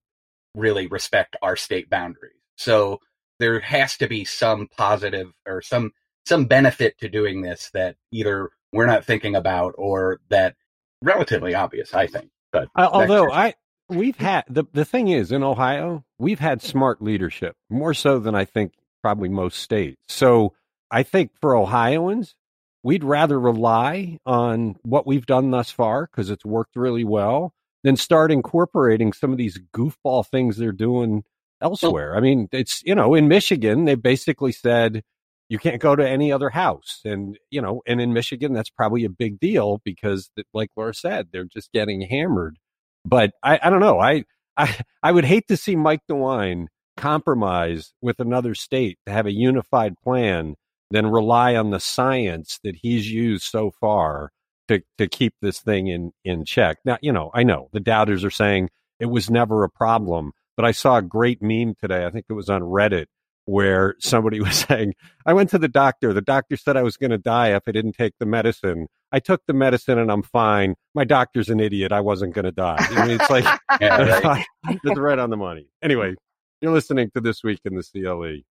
really 0.56 0.88
respect 0.88 1.36
our 1.42 1.56
state 1.56 1.90
boundaries, 1.90 2.34
so 2.56 3.00
there 3.40 3.60
has 3.62 3.98
to 3.98 4.08
be 4.08 4.26
some 4.26 4.68
positive 4.78 5.32
or 5.48 5.62
some 5.62 5.92
some 6.26 6.46
benefit 6.46 6.98
to 7.00 7.10
doing 7.10 7.42
this 7.42 7.70
that 7.74 7.96
either 8.12 8.50
we're 8.74 8.86
not 8.86 9.06
thinking 9.06 9.36
about 9.36 9.74
or 9.78 10.20
that 10.30 10.56
relatively 11.02 11.56
obvious, 11.56 11.94
I 11.94 12.08
think. 12.08 12.30
But 12.52 12.68
Uh, 12.76 12.90
although 12.92 13.32
I 13.32 13.56
we've 13.90 14.18
had 14.18 14.44
the 14.50 14.66
the 14.74 14.86
thing 14.86 15.08
is 15.08 15.32
in 15.32 15.44
Ohio 15.44 16.04
we've 16.18 16.40
had 16.40 16.62
smart 16.62 17.02
leadership 17.02 17.56
more 17.70 17.94
so 17.94 18.20
than 18.20 18.36
I 18.36 18.46
think 18.46 18.74
probably 19.02 19.30
most 19.30 19.60
states. 19.60 19.98
So 20.08 20.54
I 20.92 21.04
think 21.04 21.32
for 21.40 21.56
Ohioans 21.56 22.36
we'd 22.84 23.04
rather 23.04 23.40
rely 23.40 24.20
on 24.26 24.78
what 24.84 25.06
we've 25.06 25.26
done 25.26 25.52
thus 25.52 25.72
far 25.72 26.08
because 26.08 26.30
it's 26.30 26.46
worked 26.46 26.76
really 26.76 27.04
well 27.04 27.54
than 27.84 27.96
start 27.96 28.32
incorporating 28.32 29.14
some 29.14 29.32
of 29.32 29.38
these 29.38 29.60
goofball 29.74 30.26
things 30.26 30.58
they're 30.58 30.72
doing 30.72 31.24
elsewhere. 31.62 32.16
I 32.16 32.20
mean, 32.20 32.48
it's 32.52 32.82
you 32.84 32.96
know 32.96 33.16
in 33.16 33.28
Michigan 33.28 33.86
they 33.86 33.96
basically 33.96 34.52
said 34.52 35.04
you 35.50 35.58
can't 35.58 35.82
go 35.82 35.96
to 35.96 36.08
any 36.08 36.32
other 36.32 36.52
house 36.52 37.02
and 37.04 37.38
you 37.50 37.62
know 37.62 37.82
and 37.86 38.00
in 38.00 38.14
michigan 38.14 38.54
that's 38.54 38.70
probably 38.70 39.04
a 39.04 39.10
big 39.10 39.40
deal 39.40 39.82
because 39.84 40.30
like 40.54 40.70
laura 40.78 40.94
said 40.94 41.30
they're 41.32 41.44
just 41.44 41.72
getting 41.72 42.02
hammered 42.02 42.58
but 43.06 43.32
i, 43.44 43.60
I 43.62 43.70
don't 43.70 43.80
know. 43.80 44.00
I, 44.00 44.26
I 44.58 44.76
i 45.04 45.12
would 45.12 45.26
hate 45.26 45.48
to 45.48 45.58
see 45.58 45.76
mike 45.76 46.02
dewine 46.08 46.68
compromise 46.98 47.94
with 48.02 48.20
another 48.20 48.54
state 48.54 48.98
to 49.06 49.12
have 49.12 49.26
a 49.26 49.32
unified 49.32 49.96
plan 50.04 50.56
than 50.92 51.08
rely 51.08 51.56
on 51.56 51.70
the 51.70 51.80
science 51.80 52.60
that 52.64 52.76
he's 52.82 53.10
used 53.12 53.44
so 53.44 53.72
far 53.72 54.32
to, 54.68 54.82
to 54.98 55.08
keep 55.08 55.34
this 55.42 55.60
thing 55.62 55.88
in, 55.88 56.12
in 56.26 56.44
check. 56.46 56.78
Now 56.86 56.98
you 57.02 57.12
know 57.12 57.32
i 57.34 57.44
know 57.44 57.70
the 57.74 57.80
doubters 57.80 58.24
are 58.24 58.32
saying 58.32 58.70
it 59.00 59.08
was 59.08 59.30
never 59.30 59.64
a 59.64 59.70
problem 59.70 60.32
but 60.58 60.66
i 60.66 60.72
saw 60.72 60.98
a 60.98 61.02
great 61.02 61.42
meme 61.42 61.76
today. 61.76 62.06
I 62.06 62.10
think 62.10 62.26
it 62.30 62.34
was 62.34 62.50
on 62.50 62.62
reddit 62.62 63.06
where 63.50 63.96
somebody 64.00 64.40
was 64.42 64.56
saying, 64.56 64.94
I 65.26 65.34
went 65.34 65.50
to 65.52 65.60
the 65.60 65.68
doctor. 65.68 66.14
The 66.14 66.22
doctor 66.22 66.56
said 66.56 66.78
I 66.78 66.84
was 66.84 66.98
going 66.98 67.12
to 67.12 67.18
die 67.18 67.56
if 67.56 67.64
I 67.68 67.72
didn't 67.72 67.94
take 67.94 68.14
the 68.20 68.26
medicine. 68.26 68.88
I 69.12 69.20
took 69.20 69.42
the 69.48 69.54
medicine 69.54 69.98
and 69.98 70.12
I'm 70.12 70.22
fine. 70.22 70.76
My 70.94 71.04
doctor's 71.04 71.50
an 71.50 71.60
idiot. 71.60 71.92
I 71.92 72.02
wasn't 72.02 72.36
going 72.36 72.46
to 72.46 72.52
die. 72.52 72.78
I 72.80 73.08
mean, 73.08 73.20
it's 73.20 73.30
like, 73.30 73.44
yeah, 73.82 74.20
right. 74.24 74.46
it's 74.66 75.00
right 75.00 75.18
on 75.20 75.32
the 75.32 75.38
money. 75.38 75.68
Anyway, 75.82 76.14
you're 76.62 76.72
listening 76.72 77.10
to 77.16 77.22
This 77.22 77.44
Week 77.44 77.60
in 77.66 77.76
the 77.76 77.84
CLE. 77.84 78.44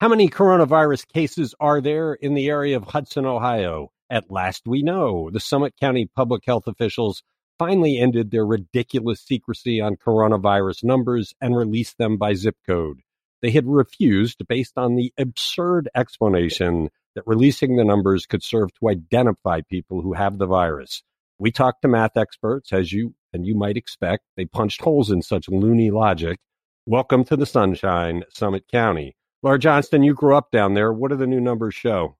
How 0.00 0.08
many 0.08 0.28
coronavirus 0.28 1.08
cases 1.08 1.56
are 1.58 1.80
there 1.80 2.14
in 2.14 2.34
the 2.34 2.48
area 2.48 2.76
of 2.76 2.84
Hudson, 2.84 3.26
Ohio? 3.26 3.90
At 4.08 4.30
last 4.30 4.62
we 4.66 4.82
know. 4.82 5.28
The 5.30 5.40
Summit 5.40 5.74
County 5.80 6.08
public 6.14 6.44
health 6.46 6.68
officials 6.68 7.24
finally 7.58 7.98
ended 7.98 8.30
their 8.30 8.46
ridiculous 8.46 9.20
secrecy 9.20 9.80
on 9.80 9.96
coronavirus 9.96 10.84
numbers 10.84 11.34
and 11.40 11.56
released 11.56 11.98
them 11.98 12.16
by 12.16 12.34
zip 12.34 12.56
code. 12.64 13.00
They 13.40 13.50
had 13.50 13.66
refused 13.66 14.46
based 14.48 14.76
on 14.76 14.96
the 14.96 15.12
absurd 15.16 15.88
explanation 15.94 16.90
that 17.14 17.26
releasing 17.26 17.76
the 17.76 17.84
numbers 17.84 18.26
could 18.26 18.42
serve 18.42 18.70
to 18.74 18.88
identify 18.88 19.60
people 19.60 20.02
who 20.02 20.14
have 20.14 20.38
the 20.38 20.46
virus. 20.46 21.02
We 21.38 21.52
talked 21.52 21.82
to 21.82 21.88
math 21.88 22.16
experts, 22.16 22.72
as 22.72 22.92
you 22.92 23.14
and 23.32 23.46
you 23.46 23.54
might 23.54 23.76
expect. 23.76 24.24
They 24.36 24.44
punched 24.44 24.82
holes 24.82 25.10
in 25.10 25.22
such 25.22 25.48
loony 25.48 25.90
logic. 25.90 26.38
Welcome 26.86 27.24
to 27.26 27.36
the 27.36 27.46
sunshine, 27.46 28.24
Summit 28.30 28.64
County. 28.72 29.14
Laura 29.42 29.58
Johnston, 29.58 30.02
you 30.02 30.14
grew 30.14 30.34
up 30.36 30.50
down 30.50 30.74
there. 30.74 30.92
What 30.92 31.10
do 31.10 31.16
the 31.16 31.26
new 31.26 31.40
numbers 31.40 31.74
show? 31.74 32.16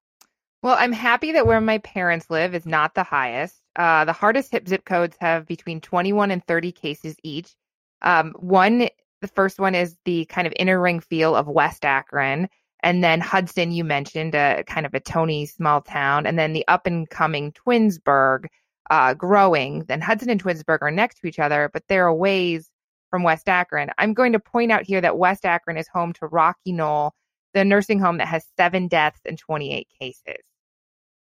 Well, 0.63 0.77
I'm 0.79 0.93
happy 0.93 1.33
that 1.33 1.47
where 1.47 1.61
my 1.61 1.79
parents 1.79 2.31
live 2.31 2.55
is 2.55 2.67
not 2.67 2.95
the 2.95 3.03
highest. 3.03 3.61
Uh, 3.75 4.05
the 4.05 4.13
hardest 4.13 4.53
hit 4.53 4.69
zip 4.69 4.85
codes 4.85 5.17
have 5.21 5.47
between 5.47 5.81
21 5.81 6.31
and 6.31 6.45
30 6.45 6.73
cases 6.73 7.17
each. 7.23 7.55
Um, 8.03 8.35
one, 8.39 8.89
the 9.21 9.29
first 9.29 9.59
one 9.59 9.75
is 9.75 9.97
the 10.05 10.25
kind 10.27 10.47
of 10.47 10.53
inner 10.57 10.81
ring 10.81 11.01
feel 11.01 11.35
of 11.35 11.47
West 11.47 11.85
Akron. 11.85 12.49
And 12.83 13.03
then 13.03 13.21
Hudson, 13.21 13.73
you 13.73 13.85
mentioned, 13.85 14.35
a 14.35 14.63
kind 14.67 14.87
of 14.87 14.95
a 14.95 15.01
Tony 15.01 15.47
small 15.47 15.81
town. 15.81 16.27
And 16.27 16.39
then 16.39 16.53
the 16.53 16.67
up 16.69 16.87
and 16.87 17.09
coming 17.11 17.53
Twinsburg, 17.53 18.47
uh, 18.91 19.15
growing. 19.15 19.85
Then 19.85 20.01
Hudson 20.01 20.31
and 20.31 20.43
Twinsburg 20.43 20.79
are 20.83 20.91
next 20.91 21.21
to 21.21 21.27
each 21.27 21.39
other, 21.39 21.71
but 21.73 21.83
they're 21.89 22.07
a 22.07 22.15
ways 22.15 22.71
from 23.11 23.23
West 23.23 23.49
Akron. 23.49 23.91
I'm 23.99 24.15
going 24.15 24.33
to 24.33 24.41
point 24.41 24.73
out 24.73 24.85
here 24.85 25.01
that 25.01 25.19
West 25.19 25.45
Akron 25.45 25.77
is 25.77 25.89
home 25.89 26.13
to 26.15 26.29
Rockynol, 26.29 27.13
the 27.55 27.65
nursing 27.65 27.99
home 27.99 28.19
that 28.19 28.29
has 28.29 28.47
seven 28.57 28.89
deaths 28.89 29.21
and 29.25 29.39
28 29.39 29.89
cases. 30.01 30.43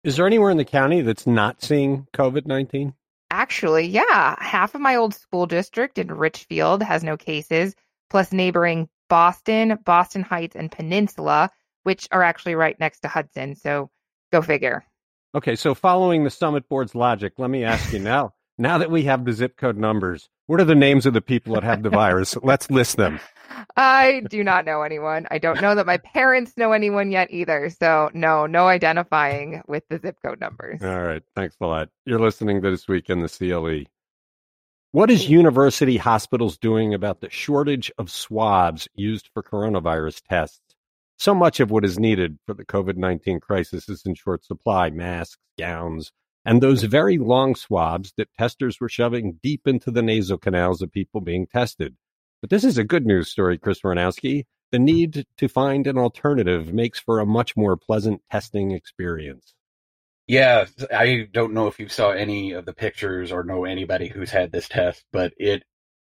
Is 0.05 0.17
there 0.17 0.27
anywhere 0.27 0.51
in 0.51 0.57
the 0.57 0.65
county 0.65 1.01
that's 1.01 1.27
not 1.27 1.63
seeing 1.63 2.07
COVID 2.15 2.47
19? 2.47 2.95
Actually, 3.31 3.87
yeah. 3.87 4.37
Half 4.39 4.75
of 4.75 4.81
my 4.81 4.95
old 4.95 5.15
school 5.15 5.47
district 5.47 5.99
in 5.99 6.09
Richfield 6.13 6.83
has 6.83 7.03
no 7.03 7.17
cases, 7.17 7.75
plus 8.11 8.33
neighboring 8.33 8.89
Boston, 9.09 9.79
Boston 9.85 10.23
Heights, 10.23 10.57
and 10.57 10.71
Peninsula, 10.71 11.51
which 11.85 12.09
are 12.11 12.23
actually 12.23 12.55
right 12.55 12.79
next 12.81 13.01
to 13.01 13.09
Hudson. 13.09 13.55
So 13.55 13.91
go 14.33 14.43
figure. 14.43 14.85
Okay, 15.35 15.55
so 15.55 15.75
following 15.75 16.25
the 16.25 16.31
Summit 16.31 16.69
Board's 16.69 16.95
logic, 16.95 17.35
let 17.37 17.51
me 17.51 17.65
ask 17.65 17.93
you 17.93 17.99
now. 17.99 18.33
Now 18.59 18.79
that 18.79 18.91
we 18.91 19.03
have 19.03 19.27
the 19.27 19.35
zip 19.35 19.59
code 19.59 19.77
numbers, 19.77 20.31
what 20.47 20.63
are 20.63 20.65
the 20.65 20.75
names 20.75 21.05
of 21.05 21.13
the 21.13 21.21
people 21.21 21.57
that 21.57 21.63
have 21.63 21.83
the 21.83 21.91
virus? 21.91 22.35
Let's 22.43 22.71
list 22.71 22.97
them. 22.97 23.21
I 23.77 24.23
do 24.31 24.43
not 24.43 24.65
know 24.65 24.81
anyone. 24.81 25.27
I 25.31 25.37
don't 25.37 25.61
know 25.61 25.75
that 25.75 25.85
my 25.85 25.99
parents 25.99 26.57
know 26.57 26.73
anyone 26.73 27.11
yet 27.11 27.31
either. 27.31 27.69
So, 27.69 28.11
no, 28.15 28.47
no 28.47 28.67
identifying 28.67 29.61
with 29.69 29.85
the 29.91 29.99
zip 29.99 30.17
code 30.25 30.41
numbers. 30.41 30.83
All 30.83 31.03
right. 31.03 31.23
Thanks 31.35 31.55
a 31.61 31.67
lot. 31.67 31.91
You're 32.07 32.19
listening 32.19 32.63
to 32.63 32.71
This 32.71 32.89
Week 32.89 33.11
in 33.11 33.21
the 33.21 33.29
CLE. 33.29 33.85
What 34.97 35.11
is 35.11 35.29
university 35.29 35.99
hospitals 35.99 36.57
doing 36.57 36.95
about 36.95 37.21
the 37.21 37.29
shortage 37.29 37.93
of 37.99 38.11
swabs 38.11 38.89
used 38.95 39.29
for 39.35 39.43
coronavirus 39.43 40.23
tests? 40.27 40.75
So 41.19 41.35
much 41.35 41.61
of 41.61 41.71
what 41.71 41.85
is 41.85 41.99
needed 41.99 42.39
for 42.47 42.55
the 42.55 42.65
COVID 42.65 42.97
19 42.97 43.41
crisis 43.41 43.91
is 43.91 44.05
in 44.07 44.15
short 44.15 44.43
supply 44.43 44.89
masks, 44.89 45.37
gowns, 45.59 46.13
and 46.47 46.63
those 46.63 46.85
very 46.85 47.19
long 47.19 47.55
swabs 47.57 48.15
that 48.17 48.33
testers 48.39 48.81
were 48.81 48.89
shoving 48.89 49.39
deep 49.43 49.67
into 49.67 49.91
the 49.91 50.01
nasal 50.01 50.39
canals 50.39 50.81
of 50.81 50.91
people 50.91 51.21
being 51.21 51.47
tested. 51.47 51.95
But 52.41 52.49
this 52.49 52.65
is 52.65 52.79
a 52.79 52.83
good 52.83 53.05
news 53.05 53.29
story, 53.29 53.59
Chris 53.59 53.83
Marinowski. 53.83 54.45
The 54.73 54.79
need 54.79 55.27
to 55.37 55.47
find 55.47 55.87
an 55.87 55.99
alternative 55.99 56.73
makes 56.73 56.99
for 56.99 57.21
a 57.21 57.27
much 57.27 57.55
more 57.55 57.77
pleasant 57.77 58.23
testing 58.33 58.71
experience. 58.71 59.55
Yeah, 60.27 60.67
I 60.93 61.29
don't 61.33 61.53
know 61.53 61.69
if 61.69 61.79
you 61.79 61.89
saw 61.89 62.11
any 62.11 62.53
of 62.53 62.65
the 62.67 62.73
pictures 62.73 63.31
or 63.31 63.45
know 63.45 63.65
anybody 63.65 64.09
who's 64.09 64.31
had 64.31 64.51
this 64.51 64.69
test, 64.69 65.05
but 65.13 65.33
it, 65.39 65.63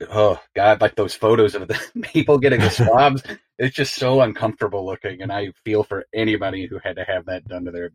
oh 0.10 0.40
God, 0.56 0.80
like 0.80 0.96
those 0.96 1.16
photos 1.16 1.56
of 1.56 1.68
the 1.68 1.80
people 2.04 2.38
getting 2.38 2.60
the 2.60 2.70
swabs, 2.70 3.24
it's 3.58 3.76
just 3.76 3.96
so 3.96 4.22
uncomfortable 4.22 4.86
looking. 4.86 5.22
And 5.24 5.32
I 5.32 5.52
feel 5.66 5.84
for 5.84 6.06
anybody 6.14 6.68
who 6.68 6.78
had 6.84 6.98
to 6.98 7.04
have 7.04 7.26
that 7.26 7.48
done 7.48 7.66
to 7.66 7.72
their, 7.72 7.92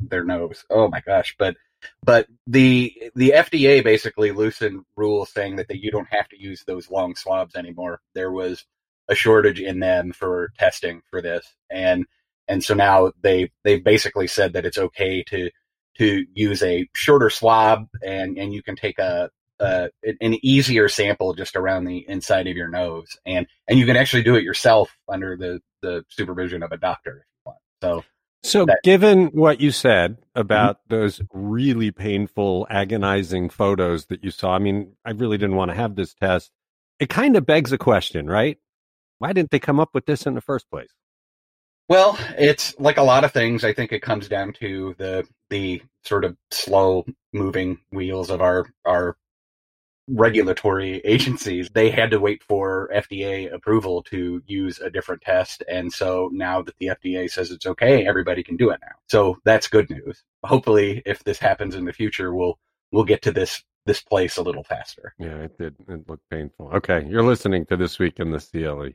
their 0.00 0.24
nose. 0.24 0.64
Oh 0.70 0.88
my 0.88 1.00
gosh. 1.06 1.36
But, 1.38 1.54
but 2.02 2.26
the, 2.48 2.92
the 3.14 3.34
FDA 3.36 3.84
basically 3.84 4.32
loosened 4.32 4.84
rules 4.96 5.32
saying 5.32 5.56
that, 5.56 5.68
that 5.68 5.82
you 5.82 5.92
don't 5.92 6.08
have 6.10 6.28
to 6.30 6.40
use 6.40 6.64
those 6.66 6.90
long 6.90 7.14
swabs 7.14 7.54
anymore. 7.54 8.00
There 8.14 8.32
was 8.32 8.64
a 9.08 9.14
shortage 9.14 9.60
in 9.60 9.78
them 9.78 10.12
for 10.12 10.50
testing 10.58 11.02
for 11.10 11.22
this. 11.22 11.46
And, 11.70 12.06
and 12.48 12.62
so 12.64 12.74
now 12.74 13.12
they, 13.22 13.52
they 13.62 13.78
basically 13.78 14.26
said 14.26 14.54
that 14.54 14.66
it's 14.66 14.78
okay 14.78 15.22
to, 15.28 15.48
to 16.00 16.26
use 16.34 16.62
a 16.62 16.88
shorter 16.94 17.30
swab 17.30 17.86
and, 18.02 18.38
and 18.38 18.52
you 18.52 18.62
can 18.62 18.74
take 18.74 18.98
a, 18.98 19.30
uh, 19.60 19.88
an 20.20 20.36
easier 20.42 20.88
sample 20.88 21.34
just 21.34 21.54
around 21.54 21.84
the 21.84 22.04
inside 22.08 22.46
of 22.46 22.56
your 22.56 22.68
nose, 22.68 23.18
and 23.26 23.46
and 23.68 23.78
you 23.78 23.84
can 23.84 23.96
actually 23.96 24.22
do 24.22 24.34
it 24.34 24.42
yourself 24.42 24.96
under 25.06 25.36
the 25.36 25.60
the 25.82 26.02
supervision 26.08 26.62
of 26.62 26.72
a 26.72 26.78
doctor 26.78 27.10
if 27.10 27.26
you 27.26 27.42
want. 27.44 27.58
So, 27.82 28.04
so 28.42 28.64
that, 28.64 28.80
given 28.82 29.26
what 29.26 29.60
you 29.60 29.70
said 29.70 30.16
about 30.34 30.78
mm-hmm. 30.78 30.94
those 30.94 31.20
really 31.32 31.90
painful, 31.90 32.66
agonizing 32.70 33.50
photos 33.50 34.06
that 34.06 34.24
you 34.24 34.30
saw, 34.30 34.54
I 34.54 34.58
mean, 34.58 34.94
I 35.04 35.10
really 35.10 35.36
didn't 35.36 35.56
want 35.56 35.70
to 35.70 35.76
have 35.76 35.94
this 35.94 36.14
test. 36.14 36.50
It 36.98 37.10
kind 37.10 37.36
of 37.36 37.44
begs 37.44 37.70
a 37.70 37.78
question, 37.78 38.28
right? 38.28 38.56
Why 39.18 39.34
didn't 39.34 39.50
they 39.50 39.58
come 39.58 39.78
up 39.78 39.90
with 39.92 40.06
this 40.06 40.26
in 40.26 40.34
the 40.34 40.40
first 40.40 40.70
place? 40.70 40.88
Well, 41.88 42.18
it's 42.38 42.74
like 42.78 42.96
a 42.96 43.02
lot 43.02 43.24
of 43.24 43.32
things. 43.32 43.64
I 43.64 43.74
think 43.74 43.92
it 43.92 44.00
comes 44.00 44.28
down 44.28 44.54
to 44.54 44.94
the 44.96 45.26
the 45.50 45.82
sort 46.04 46.24
of 46.24 46.36
slow 46.50 47.04
moving 47.32 47.78
wheels 47.90 48.30
of 48.30 48.40
our 48.40 48.66
our 48.84 49.16
regulatory 50.08 50.98
agencies. 51.04 51.68
They 51.72 51.90
had 51.90 52.10
to 52.10 52.20
wait 52.20 52.42
for 52.42 52.90
FDA 52.94 53.52
approval 53.52 54.02
to 54.04 54.42
use 54.46 54.80
a 54.80 54.90
different 54.90 55.22
test, 55.22 55.62
and 55.68 55.92
so 55.92 56.30
now 56.32 56.62
that 56.62 56.76
the 56.78 56.88
FDA 56.88 57.30
says 57.30 57.50
it's 57.50 57.66
okay, 57.66 58.06
everybody 58.06 58.42
can 58.42 58.56
do 58.56 58.70
it 58.70 58.80
now. 58.82 58.96
So 59.08 59.38
that's 59.44 59.68
good 59.68 59.90
news. 59.90 60.22
Hopefully, 60.44 61.02
if 61.06 61.22
this 61.24 61.38
happens 61.38 61.74
in 61.74 61.84
the 61.84 61.92
future, 61.92 62.34
we'll 62.34 62.58
we'll 62.92 63.04
get 63.04 63.22
to 63.22 63.32
this 63.32 63.62
this 63.86 64.00
place 64.00 64.36
a 64.36 64.42
little 64.42 64.64
faster. 64.64 65.14
Yeah, 65.18 65.36
it 65.36 65.58
did. 65.58 65.74
It 65.88 66.08
looked 66.08 66.28
painful. 66.30 66.70
Okay, 66.74 67.06
you're 67.08 67.24
listening 67.24 67.66
to 67.66 67.76
this 67.76 67.98
week 67.98 68.18
in 68.18 68.30
the 68.30 68.38
CLE. 68.38 68.90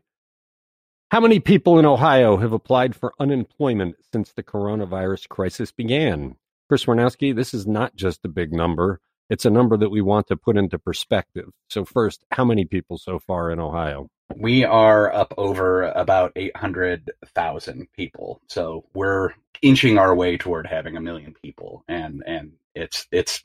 How 1.12 1.20
many 1.20 1.40
people 1.40 1.80
in 1.80 1.86
Ohio 1.86 2.38
have 2.38 2.52
applied 2.52 2.96
for 2.96 3.14
unemployment 3.20 3.96
since 4.12 4.34
the 4.34 4.44
coronavirus 4.44 5.30
crisis 5.30 5.72
began? 5.72 6.36
Chris 6.68 6.86
Warnowski, 6.86 7.36
this 7.36 7.54
is 7.54 7.68
not 7.68 7.96
just 7.96 8.26
a 8.26 8.30
big 8.30 8.52
number. 8.52 9.00
It's 9.30 9.46
a 9.46 9.50
number 9.50 9.78
that 9.78 9.90
we 9.90 10.02
want 10.02 10.28
to 10.28 10.38
put 10.38 10.58
into 10.58 10.78
perspective. 10.78 11.50
So, 11.70 11.86
first, 11.86 12.26
how 12.32 12.46
many 12.46 12.66
people 12.66 12.98
so 12.98 13.20
far 13.20 13.52
in 13.52 13.60
Ohio? 13.60 14.08
We 14.36 14.64
are 14.64 15.14
up 15.14 15.34
over 15.38 15.84
about 15.84 16.32
800,000 16.36 17.88
people. 17.96 18.42
So, 18.48 18.86
we're 18.94 19.32
inching 19.62 19.98
our 19.98 20.14
way 20.16 20.38
toward 20.38 20.68
having 20.68 20.96
a 20.96 21.02
million 21.02 21.34
people. 21.42 21.84
And, 21.88 22.24
and 22.28 22.54
it's, 22.76 23.08
it's 23.12 23.42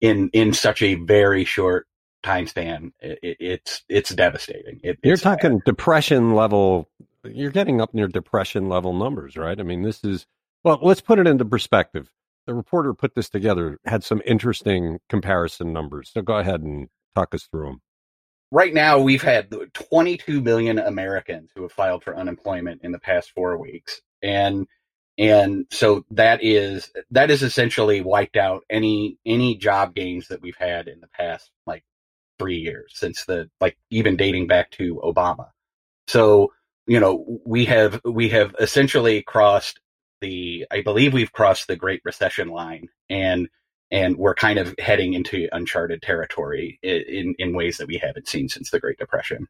in, 0.00 0.30
in 0.32 0.54
such 0.54 0.82
a 0.82 0.94
very 0.94 1.44
short 1.44 1.86
time 2.22 2.46
span. 2.46 2.92
It, 3.00 3.36
it's, 3.40 3.82
it's 3.88 4.14
devastating. 4.14 4.80
It, 4.82 4.98
You're 5.02 5.16
talking 5.16 5.58
bad. 5.58 5.64
depression 5.64 6.34
level 6.34 6.88
you're 7.24 7.50
getting 7.50 7.80
up 7.80 7.94
near 7.94 8.08
depression 8.08 8.68
level 8.68 8.92
numbers, 8.92 9.36
right? 9.36 9.58
I 9.58 9.62
mean, 9.62 9.82
this 9.82 10.04
is, 10.04 10.26
well, 10.64 10.78
let's 10.82 11.00
put 11.00 11.18
it 11.18 11.26
into 11.26 11.44
perspective. 11.44 12.10
The 12.48 12.54
reporter 12.54 12.94
put 12.94 13.14
this 13.14 13.28
together, 13.28 13.78
had 13.84 14.02
some 14.02 14.22
interesting 14.24 15.00
comparison 15.10 15.70
numbers. 15.70 16.10
So 16.14 16.22
go 16.22 16.38
ahead 16.38 16.62
and 16.62 16.88
talk 17.14 17.34
us 17.34 17.46
through 17.50 17.66
them. 17.66 17.82
Right 18.50 18.72
now, 18.72 18.98
we've 19.00 19.20
had 19.20 19.54
22 19.74 20.40
million 20.40 20.78
Americans 20.78 21.50
who 21.54 21.60
have 21.60 21.72
filed 21.72 22.04
for 22.04 22.16
unemployment 22.16 22.80
in 22.82 22.92
the 22.92 22.98
past 22.98 23.32
four 23.32 23.58
weeks. 23.58 24.00
And 24.22 24.66
and 25.18 25.66
so 25.70 26.06
that 26.12 26.42
is 26.42 26.90
that 27.10 27.30
is 27.30 27.42
essentially 27.42 28.00
wiped 28.00 28.38
out 28.38 28.62
any 28.70 29.18
any 29.26 29.54
job 29.54 29.94
gains 29.94 30.28
that 30.28 30.40
we've 30.40 30.56
had 30.56 30.88
in 30.88 31.00
the 31.00 31.08
past 31.08 31.50
like 31.66 31.84
three 32.38 32.60
years 32.60 32.92
since 32.94 33.26
the 33.26 33.50
like 33.60 33.76
even 33.90 34.16
dating 34.16 34.46
back 34.46 34.70
to 34.70 35.02
Obama. 35.04 35.50
So 36.06 36.54
you 36.86 36.98
know, 36.98 37.40
we 37.44 37.66
have 37.66 38.00
we 38.06 38.30
have 38.30 38.54
essentially 38.58 39.20
crossed 39.20 39.80
the 40.20 40.66
I 40.70 40.82
believe 40.82 41.12
we've 41.12 41.32
crossed 41.32 41.68
the 41.68 41.76
Great 41.76 42.02
Recession 42.04 42.48
line 42.48 42.88
and 43.08 43.48
and 43.90 44.16
we're 44.16 44.34
kind 44.34 44.58
of 44.58 44.74
heading 44.78 45.14
into 45.14 45.48
uncharted 45.52 46.02
territory 46.02 46.78
in 46.82 47.34
in 47.38 47.54
ways 47.54 47.78
that 47.78 47.88
we 47.88 47.98
haven't 47.98 48.28
seen 48.28 48.48
since 48.48 48.70
the 48.70 48.80
Great 48.80 48.98
Depression. 48.98 49.46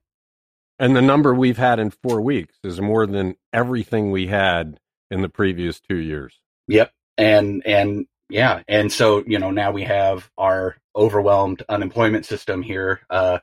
And 0.79 0.95
the 0.95 1.03
number 1.03 1.35
we've 1.35 1.59
had 1.59 1.81
in 1.81 1.91
4 1.91 2.21
weeks 2.21 2.55
is 2.63 2.81
more 2.81 3.05
than 3.05 3.35
everything 3.53 4.13
we 4.13 4.29
had 4.29 4.79
in 5.11 5.23
the 5.23 5.29
previous 5.29 5.81
2 5.81 5.97
years. 5.97 6.39
Yep. 6.69 6.93
And 7.17 7.63
and 7.67 8.07
yeah, 8.31 8.63
and 8.69 8.93
so, 8.93 9.25
you 9.27 9.39
know, 9.39 9.51
now 9.51 9.73
we 9.73 9.85
have 9.85 10.31
our 10.39 10.77
overwhelmed 10.95 11.63
unemployment 11.69 12.27
system 12.27 12.63
here 12.63 13.01
uh 13.11 13.39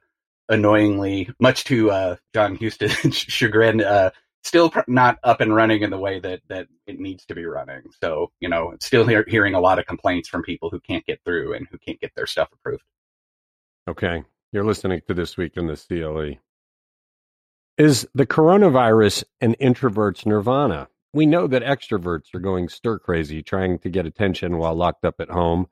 annoyingly, 0.50 1.30
much 1.40 1.64
to 1.66 1.92
uh, 1.92 2.16
Jon 2.34 2.56
Husted's 2.56 3.16
chagrin, 3.16 3.82
uh, 3.82 4.12
still 4.46 4.72
not 4.88 5.18
up 5.24 5.42
and 5.42 5.54
running 5.54 5.82
in 5.82 5.90
the 5.90 5.98
way 5.98 6.20
that 6.20 6.42
that 6.50 6.68
it 6.88 7.00
needs 7.00 7.26
to 7.26 7.36
be 7.36 7.46
running. 7.46 7.82
So 8.02 8.32
you 8.40 8.48
know, 8.48 8.74
still 8.80 9.06
hear, 9.06 9.26
hearing 9.28 9.56
a 9.56 9.60
lot 9.60 9.80
of 9.80 9.86
complaints 9.86 10.30
from 10.30 10.44
people 10.44 10.70
who 10.70 10.80
can't 10.80 11.06
get 11.06 11.20
through 11.26 11.54
and 11.54 11.68
who 11.70 11.78
can't 11.78 12.00
get 12.00 12.14
their 12.16 12.28
stuff 12.28 12.50
approved. 12.54 12.84
Okay, 13.88 14.24
you're 14.52 14.66
listening 14.66 15.02
to 15.08 15.14
this 15.14 15.38
week 15.38 15.54
in 15.58 15.68
the 15.68 15.76
CLE. 15.76 16.40
Is 17.78 18.08
the 18.14 18.26
coronavirus 18.26 19.26
an 19.42 19.56
introvert's 19.56 20.26
nirvana? 20.26 20.88
We 21.14 21.26
know 21.26 21.48
that 21.48 21.64
extroverts 21.64 22.34
are 22.34 22.40
going 22.40 22.70
stir 22.70 23.00
crazy 23.00 23.42
trying 23.42 23.80
to 23.80 23.90
get 23.90 24.06
attention 24.06 24.58
while 24.58 24.76
locked 24.76 25.06
up 25.06 25.16
at 25.20 25.30
home. 25.30 25.68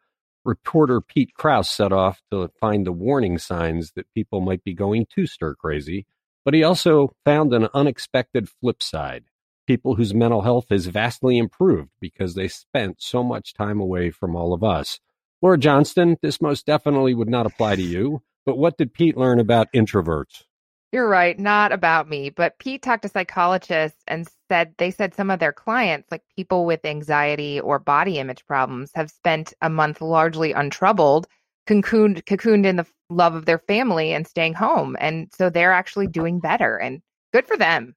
Reporter 0.45 0.99
Pete 0.99 1.31
Krouse 1.37 1.67
set 1.67 1.93
off 1.93 2.21
to 2.31 2.49
find 2.59 2.85
the 2.85 2.91
warning 2.91 3.37
signs 3.37 3.93
that 3.95 4.11
people 4.13 4.41
might 4.41 4.63
be 4.63 4.73
going 4.73 5.05
too 5.05 5.25
stir 5.25 5.55
crazy, 5.55 6.05
but 6.45 6.53
he 6.53 6.63
also 6.63 7.15
found 7.25 7.53
an 7.53 7.67
unexpected 7.73 8.49
flip 8.49 8.81
side 8.81 9.25
people 9.65 9.95
whose 9.95 10.13
mental 10.13 10.41
health 10.41 10.71
is 10.71 10.87
vastly 10.87 11.37
improved 11.37 11.89
because 11.99 12.35
they 12.35 12.47
spent 12.47 13.01
so 13.01 13.23
much 13.23 13.53
time 13.53 13.79
away 13.79 14.11
from 14.11 14.35
all 14.35 14.53
of 14.53 14.63
us. 14.63 14.99
Laura 15.41 15.57
Johnston, 15.57 16.17
this 16.21 16.41
most 16.41 16.65
definitely 16.65 17.13
would 17.13 17.29
not 17.29 17.45
apply 17.45 17.75
to 17.75 17.81
you, 17.81 18.21
but 18.45 18.57
what 18.57 18.77
did 18.77 18.93
Pete 18.93 19.17
learn 19.17 19.39
about 19.39 19.71
introverts? 19.73 20.43
You're 20.91 21.09
right, 21.09 21.37
not 21.39 21.71
about 21.71 22.07
me. 22.07 22.29
But 22.29 22.59
Pete 22.59 22.83
talked 22.83 23.01
to 23.01 23.09
psychologists 23.09 24.03
and 24.07 24.27
said 24.47 24.75
they 24.77 24.91
said 24.91 25.15
some 25.15 25.31
of 25.31 25.39
their 25.39 25.51
clients, 25.51 26.11
like 26.11 26.21
people 26.35 26.65
with 26.65 26.85
anxiety 26.85 27.59
or 27.59 27.79
body 27.79 28.19
image 28.19 28.45
problems, 28.45 28.91
have 28.93 29.09
spent 29.09 29.53
a 29.61 29.71
month 29.71 30.01
largely 30.01 30.51
untroubled, 30.51 31.25
cocooned, 31.67 32.23
cocooned 32.25 32.65
in 32.65 32.77
the 32.77 32.85
love 33.09 33.35
of 33.35 33.45
their 33.45 33.59
family 33.59 34.13
and 34.13 34.27
staying 34.27 34.53
home. 34.53 34.95
And 34.99 35.31
so 35.35 35.49
they're 35.49 35.73
actually 35.73 36.07
doing 36.07 36.39
better 36.39 36.77
and 36.77 37.01
good 37.33 37.45
for 37.45 37.57
them. 37.57 37.95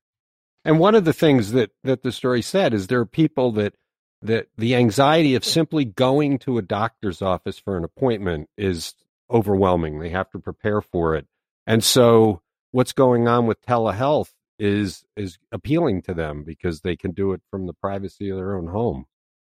And 0.64 0.78
one 0.78 0.94
of 0.94 1.04
the 1.04 1.12
things 1.12 1.52
that, 1.52 1.70
that 1.84 2.02
the 2.02 2.12
story 2.12 2.42
said 2.42 2.74
is 2.74 2.86
there 2.86 3.00
are 3.00 3.06
people 3.06 3.52
that 3.52 3.74
that 4.22 4.48
the 4.56 4.74
anxiety 4.74 5.34
of 5.34 5.44
simply 5.44 5.84
going 5.84 6.38
to 6.38 6.58
a 6.58 6.62
doctor's 6.62 7.22
office 7.22 7.58
for 7.58 7.76
an 7.76 7.84
appointment 7.84 8.48
is 8.56 8.94
overwhelming. 9.30 9.98
They 9.98 10.10
have 10.10 10.30
to 10.30 10.38
prepare 10.38 10.80
for 10.80 11.14
it. 11.14 11.26
And 11.66 11.82
so 11.82 12.40
what's 12.70 12.92
going 12.92 13.28
on 13.28 13.46
with 13.46 13.60
telehealth 13.62 14.32
is 14.58 15.04
is 15.16 15.38
appealing 15.52 16.02
to 16.02 16.14
them 16.14 16.42
because 16.42 16.80
they 16.80 16.96
can 16.96 17.12
do 17.12 17.32
it 17.32 17.42
from 17.50 17.66
the 17.66 17.74
privacy 17.74 18.30
of 18.30 18.36
their 18.36 18.56
own 18.56 18.68
home. 18.68 19.04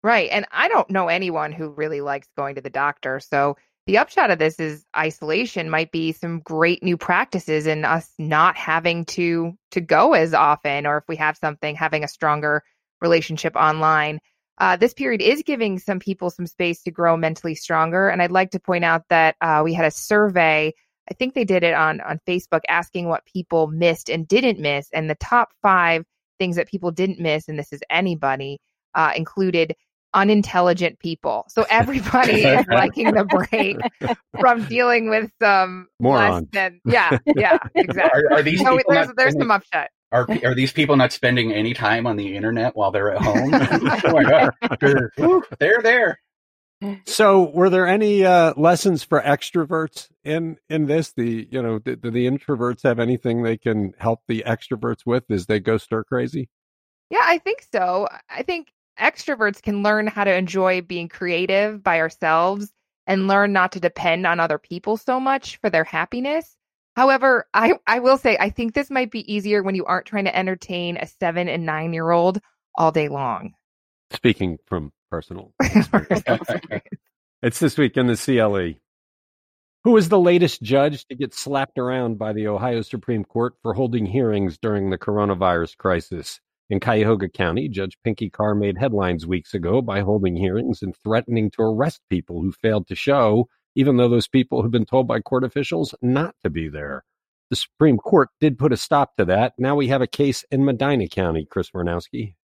Right. 0.04 0.30
And 0.30 0.46
I 0.50 0.68
don't 0.68 0.90
know 0.90 1.08
anyone 1.08 1.52
who 1.52 1.70
really 1.70 2.00
likes 2.00 2.28
going 2.36 2.56
to 2.56 2.60
the 2.60 2.70
doctor. 2.70 3.20
So 3.20 3.56
the 3.86 3.98
upshot 3.98 4.30
of 4.30 4.38
this 4.38 4.60
is 4.60 4.84
isolation 4.96 5.68
might 5.68 5.90
be 5.90 6.12
some 6.12 6.40
great 6.40 6.82
new 6.82 6.96
practices 6.96 7.66
in 7.66 7.84
us 7.84 8.08
not 8.18 8.56
having 8.56 9.04
to 9.06 9.54
to 9.72 9.80
go 9.80 10.14
as 10.14 10.34
often 10.34 10.86
or 10.86 10.98
if 10.98 11.04
we 11.08 11.16
have 11.16 11.36
something 11.36 11.74
having 11.74 12.04
a 12.04 12.08
stronger 12.08 12.62
relationship 13.00 13.56
online. 13.56 14.20
Uh, 14.58 14.76
this 14.76 14.94
period 14.94 15.20
is 15.20 15.42
giving 15.42 15.78
some 15.78 15.98
people 15.98 16.30
some 16.30 16.46
space 16.46 16.82
to 16.82 16.90
grow 16.90 17.16
mentally 17.16 17.54
stronger. 17.54 18.08
And 18.08 18.22
I'd 18.22 18.30
like 18.30 18.50
to 18.52 18.60
point 18.60 18.84
out 18.84 19.02
that 19.08 19.34
uh, 19.40 19.62
we 19.64 19.74
had 19.74 19.86
a 19.86 19.90
survey 19.90 20.72
I 21.10 21.14
think 21.14 21.34
they 21.34 21.44
did 21.44 21.62
it 21.64 21.74
on 21.74 22.00
on 22.00 22.20
Facebook 22.26 22.62
asking 22.68 23.08
what 23.08 23.24
people 23.26 23.66
missed 23.66 24.08
and 24.08 24.26
didn't 24.26 24.60
miss, 24.60 24.88
and 24.92 25.10
the 25.10 25.14
top 25.16 25.50
five 25.62 26.04
things 26.38 26.56
that 26.56 26.68
people 26.68 26.90
didn't 26.90 27.20
miss, 27.20 27.48
and 27.48 27.58
this 27.58 27.72
is 27.72 27.82
anybody, 27.90 28.60
uh, 28.94 29.12
included 29.16 29.74
unintelligent 30.14 30.98
people. 30.98 31.44
So 31.48 31.64
everybody 31.70 32.44
is 32.44 32.66
liking 32.68 33.12
the 33.12 33.24
break 33.24 33.78
from 34.40 34.64
dealing 34.66 35.08
with 35.10 35.30
some 35.40 35.88
Morons. 36.00 36.48
Than, 36.52 36.80
yeah, 36.84 37.18
yeah, 37.36 37.58
exactly. 37.74 38.22
Are, 38.30 38.38
are 38.38 38.42
these 38.42 38.60
so 38.60 38.78
there's, 38.88 39.06
not, 39.08 39.16
there's 39.16 39.34
some 39.38 39.50
upshot. 39.50 39.88
Are 40.10 40.26
are 40.44 40.54
these 40.54 40.72
people 40.72 40.96
not 40.96 41.10
spending 41.12 41.52
any 41.52 41.72
time 41.72 42.06
on 42.06 42.16
the 42.16 42.36
internet 42.36 42.76
while 42.76 42.90
they're 42.90 43.14
at 43.14 43.22
home? 43.22 43.50
oh 43.54 44.12
my 44.12 44.24
god, 44.24 44.52
they're 45.58 45.80
there. 45.82 46.18
So, 47.06 47.50
were 47.50 47.70
there 47.70 47.86
any 47.86 48.24
uh, 48.24 48.54
lessons 48.56 49.04
for 49.04 49.20
extroverts 49.20 50.08
in 50.24 50.56
in 50.68 50.86
this? 50.86 51.12
The 51.12 51.46
you 51.50 51.62
know, 51.62 51.78
do, 51.78 51.96
do, 51.96 52.10
the 52.10 52.26
introverts 52.26 52.82
have 52.82 52.98
anything 52.98 53.42
they 53.42 53.56
can 53.56 53.92
help 53.98 54.20
the 54.26 54.42
extroverts 54.46 55.06
with 55.06 55.24
as 55.30 55.46
they 55.46 55.60
go 55.60 55.78
stir 55.78 56.04
crazy? 56.04 56.48
Yeah, 57.10 57.22
I 57.22 57.38
think 57.38 57.64
so. 57.72 58.08
I 58.28 58.42
think 58.42 58.68
extroverts 58.98 59.62
can 59.62 59.82
learn 59.82 60.06
how 60.06 60.24
to 60.24 60.34
enjoy 60.34 60.82
being 60.82 61.08
creative 61.08 61.82
by 61.82 62.00
ourselves 62.00 62.72
and 63.06 63.28
learn 63.28 63.52
not 63.52 63.72
to 63.72 63.80
depend 63.80 64.26
on 64.26 64.40
other 64.40 64.58
people 64.58 64.96
so 64.96 65.18
much 65.18 65.56
for 65.56 65.70
their 65.70 65.84
happiness. 65.84 66.56
However, 66.94 67.46
I 67.54 67.74
I 67.86 68.00
will 68.00 68.18
say 68.18 68.36
I 68.38 68.50
think 68.50 68.74
this 68.74 68.90
might 68.90 69.10
be 69.10 69.32
easier 69.32 69.62
when 69.62 69.74
you 69.74 69.84
aren't 69.84 70.06
trying 70.06 70.24
to 70.24 70.36
entertain 70.36 70.96
a 70.96 71.06
seven 71.06 71.48
and 71.48 71.64
nine 71.64 71.92
year 71.92 72.10
old 72.10 72.40
all 72.74 72.92
day 72.92 73.08
long. 73.08 73.54
Speaking 74.12 74.58
from 74.66 74.92
personal. 75.10 75.52
Experience. 75.60 76.22
It's 77.42 77.58
this 77.58 77.76
week 77.76 77.96
in 77.96 78.06
the 78.06 78.16
CLE. 78.16 78.80
Who 79.84 79.96
is 79.96 80.08
the 80.08 80.20
latest 80.20 80.62
judge 80.62 81.06
to 81.08 81.16
get 81.16 81.34
slapped 81.34 81.76
around 81.76 82.18
by 82.18 82.32
the 82.32 82.46
Ohio 82.46 82.82
Supreme 82.82 83.24
Court 83.24 83.54
for 83.62 83.74
holding 83.74 84.06
hearings 84.06 84.56
during 84.58 84.90
the 84.90 84.98
coronavirus 84.98 85.76
crisis? 85.76 86.40
In 86.72 86.80
Cuyahoga 86.80 87.28
County, 87.28 87.68
Judge 87.68 87.98
Pinky 88.02 88.30
Carr 88.30 88.54
made 88.54 88.78
headlines 88.78 89.26
weeks 89.26 89.52
ago 89.52 89.82
by 89.82 90.00
holding 90.00 90.34
hearings 90.34 90.80
and 90.80 90.96
threatening 90.96 91.50
to 91.50 91.60
arrest 91.60 92.00
people 92.08 92.40
who 92.40 92.50
failed 92.50 92.88
to 92.88 92.94
show, 92.94 93.46
even 93.74 93.98
though 93.98 94.08
those 94.08 94.26
people 94.26 94.62
have 94.62 94.70
been 94.70 94.86
told 94.86 95.06
by 95.06 95.20
court 95.20 95.44
officials 95.44 95.94
not 96.00 96.34
to 96.42 96.48
be 96.48 96.70
there. 96.70 97.04
The 97.50 97.56
Supreme 97.56 97.98
Court 97.98 98.30
did 98.40 98.58
put 98.58 98.72
a 98.72 98.78
stop 98.78 99.16
to 99.18 99.26
that. 99.26 99.52
Now 99.58 99.76
we 99.76 99.88
have 99.88 100.00
a 100.00 100.06
case 100.06 100.46
in 100.50 100.64
Medina 100.64 101.08
County, 101.08 101.44
Chris 101.44 101.68
Warnowski. 101.72 102.36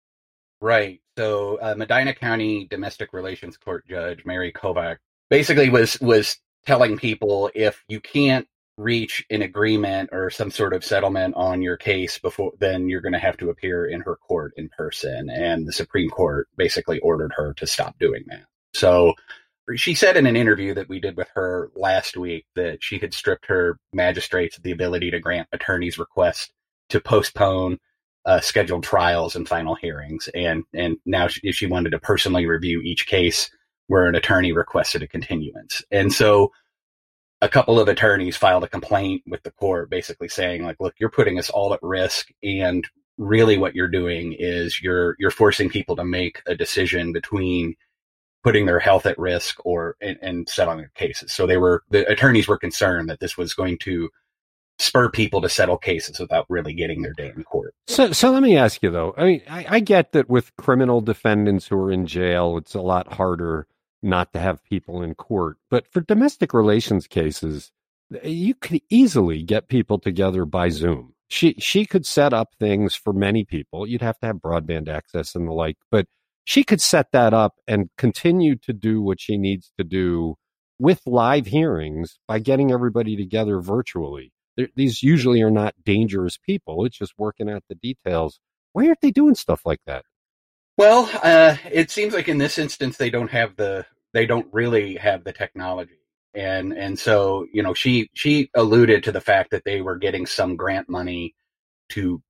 Right. 0.61 1.01
So, 1.17 1.61
uh, 1.62 1.77
Medina 1.77 2.12
County 2.12 2.67
Domestic 2.69 3.12
Relations 3.12 3.57
Court 3.57 3.87
Judge 3.87 4.25
Mary 4.25 4.51
Kovack 4.51 4.97
basically 5.31 5.71
was 5.71 6.01
was 6.01 6.37
telling 6.65 6.97
people 6.97 7.49
if 7.55 7.85
you 7.87 8.01
can't 8.01 8.49
reach 8.79 9.25
an 9.31 9.43
agreement 9.43 10.11
or 10.12 10.29
some 10.29 10.51
sort 10.51 10.75
of 10.75 10.85
settlement 10.85 11.35
on 11.35 11.62
your 11.62 11.77
case 11.77 12.19
before 12.19 12.53
then 12.59 12.89
you're 12.89 13.01
going 13.01 13.12
to 13.12 13.19
have 13.19 13.37
to 13.37 13.49
appear 13.49 13.87
in 13.87 14.01
her 14.01 14.17
court 14.17 14.53
in 14.57 14.69
person 14.77 15.31
and 15.31 15.67
the 15.67 15.73
supreme 15.73 16.11
court 16.11 16.49
basically 16.57 16.99
ordered 17.01 17.33
her 17.35 17.55
to 17.55 17.67
stop 17.67 17.99
doing 17.99 18.23
that 18.27 18.45
so 18.75 19.15
she 19.75 19.95
said 19.95 20.17
in 20.17 20.27
an 20.27 20.37
interview 20.37 20.75
that 20.75 20.89
we 20.89 21.01
did 21.01 21.17
with 21.17 21.29
her 21.35 21.71
last 21.75 22.17
week 22.17 22.47
that 22.55 22.79
she 22.83 22.99
had 22.99 23.12
stripped 23.12 23.47
her 23.47 23.79
magistrates 23.93 24.57
of 24.57 24.62
the 24.62 24.71
ability 24.71 25.11
to 25.11 25.19
grant 25.19 25.49
attorneys 25.53 25.99
requests 25.99 26.51
to 26.91 27.01
postpone 27.01 27.79
uh, 28.27 28.41
scheduled 28.41 28.83
trials 28.83 29.37
and 29.37 29.49
final 29.49 29.75
hearings. 29.75 30.29
And 30.35 30.65
and 30.75 30.99
now 31.07 31.29
she, 31.29 31.53
she 31.53 31.67
wanted 31.67 31.91
to 31.91 31.99
personally 31.99 32.47
review 32.47 32.81
each 32.83 33.07
case 33.07 33.51
where 33.87 34.07
an 34.07 34.17
attorney 34.17 34.53
requested 34.53 35.03
a 35.03 35.09
continuance. 35.09 35.83
And 35.91 36.12
so 36.12 36.53
a 37.42 37.49
couple 37.49 37.79
of 37.79 37.88
attorneys 37.88 38.37
filed 38.37 38.64
a 38.64 38.68
complaint 38.68 39.22
with 39.27 39.42
the 39.42 39.51
court 39.51 39.90
basically 39.90 40.29
saying 40.29 40.64
like 40.64 40.77
look 40.81 40.94
you're 40.99 41.11
putting 41.11 41.38
us 41.38 41.51
all 41.51 41.75
at 41.75 41.83
risk 41.83 42.29
and 42.42 42.88
really 43.18 43.59
what 43.59 43.75
you're 43.75 43.88
doing 43.88 44.35
is 44.38 44.83
you're 44.83 45.16
you're 45.18 45.31
forcing 45.31 45.68
people 45.68 45.96
to 45.96 46.05
make 46.05 46.42
a 46.46 46.55
decision 46.55 47.12
between 47.12 47.75
putting 48.42 48.66
their 48.66 48.79
health 48.79 49.07
at 49.07 49.18
risk 49.18 49.57
or 49.64 49.96
and, 50.01 50.18
and 50.22 50.49
settling 50.49 50.79
their 50.79 50.92
cases 50.94 51.33
so 51.33 51.46
they 51.46 51.57
were 51.57 51.83
the 51.90 52.09
attorneys 52.11 52.49
were 52.49 52.59
concerned 52.59 53.09
that 53.09 53.20
this 53.20 53.37
was 53.37 53.55
going 53.55 53.79
to 53.79 54.09
spur 54.79 55.11
people 55.11 55.40
to 55.40 55.49
settle 55.49 55.79
cases 55.79 56.18
without 56.20 56.46
really 56.49 56.75
getting 56.75 57.03
their 57.03 57.14
day 57.14 57.33
in 57.35 57.42
court. 57.44 57.75
So, 57.87 58.12
so 58.12 58.31
let 58.31 58.42
me 58.42 58.57
ask 58.57 58.83
you 58.83 58.90
though. 58.90 59.14
I 59.16 59.25
mean, 59.25 59.42
I, 59.49 59.66
I 59.68 59.81
get 59.81 60.12
that 60.12 60.29
with 60.29 60.55
criminal 60.57 61.01
defendants 61.01 61.66
who 61.66 61.77
are 61.77 61.90
in 61.90 62.07
jail, 62.07 62.59
it's 62.59 62.75
a 62.75 62.81
lot 62.81 63.14
harder 63.14 63.66
not 64.07 64.33
to 64.33 64.40
have 64.40 64.64
people 64.64 65.03
in 65.03 65.14
court. 65.14 65.59
But 65.71 65.87
for 65.87 66.01
domestic 66.01 66.55
relations 66.55 67.07
cases, 67.07 67.73
you 68.23 68.55
could 68.55 68.81
easily 68.88 69.42
get 69.42 69.69
people 69.69 69.99
together 69.99 70.45
by 70.45 70.69
Zoom. 70.69 71.14
She 71.29 71.55
she 71.59 71.87
could 71.87 72.07
set 72.07 72.33
up 72.33 72.55
things 72.59 72.95
for 72.95 73.12
many 73.12 73.45
people. 73.45 73.87
You'd 73.87 74.03
have 74.03 74.19
to 74.21 74.27
have 74.27 74.37
broadband 74.37 74.88
access 74.88 75.35
and 75.35 75.49
the 75.49 75.53
like, 75.53 75.77
but 75.90 76.07
she 76.45 76.62
could 76.62 76.81
set 76.81 77.11
that 77.12 77.35
up 77.35 77.55
and 77.66 77.90
continue 77.99 78.55
to 78.57 78.73
do 78.73 79.03
what 79.03 79.21
she 79.21 79.37
needs 79.37 79.73
to 79.77 79.85
do 79.85 80.37
with 80.79 81.01
live 81.05 81.47
hearings 81.47 82.19
by 82.29 82.38
getting 82.38 82.71
everybody 82.71 83.16
together 83.16 83.61
virtually 83.61 84.33
these 84.75 85.03
usually 85.03 85.42
are 85.42 85.51
not 85.51 85.75
dangerous 85.85 86.38
people. 86.38 86.85
It's 86.85 86.99
just 86.99 87.14
working 87.19 87.51
out 87.51 87.64
the 87.69 87.75
details. 87.75 88.40
Why 88.73 88.87
aren't 88.87 89.01
they 89.01 89.11
doing 89.11 89.35
stuff 89.35 89.62
like 89.64 89.81
that? 89.87 90.05
Well, 90.79 91.09
uh, 91.23 91.57
it 91.71 91.90
seems 91.90 92.12
like 92.12 92.29
in 92.29 92.38
this 92.38 92.59
instance 92.59 92.97
they 92.97 93.11
don't 93.11 93.31
have 93.31 93.57
the 93.57 93.87
they 94.16 94.26
don't 94.26 94.46
really 94.52 94.96
have 94.96 95.24
the 95.24 95.33
technology, 95.33 96.00
and 96.35 96.72
and 96.72 96.98
so 96.98 97.46
you 97.52 97.62
know 97.62 97.74
she 97.74 98.11
she 98.14 98.50
alluded 98.55 99.05
to 99.05 99.12
the 99.12 99.20
fact 99.20 99.50
that 99.50 99.64
they 99.64 99.81
were 99.81 99.96
getting 99.96 100.26
some 100.26 100.57
grant 100.57 100.88
money 100.88 101.35
to 101.90 102.22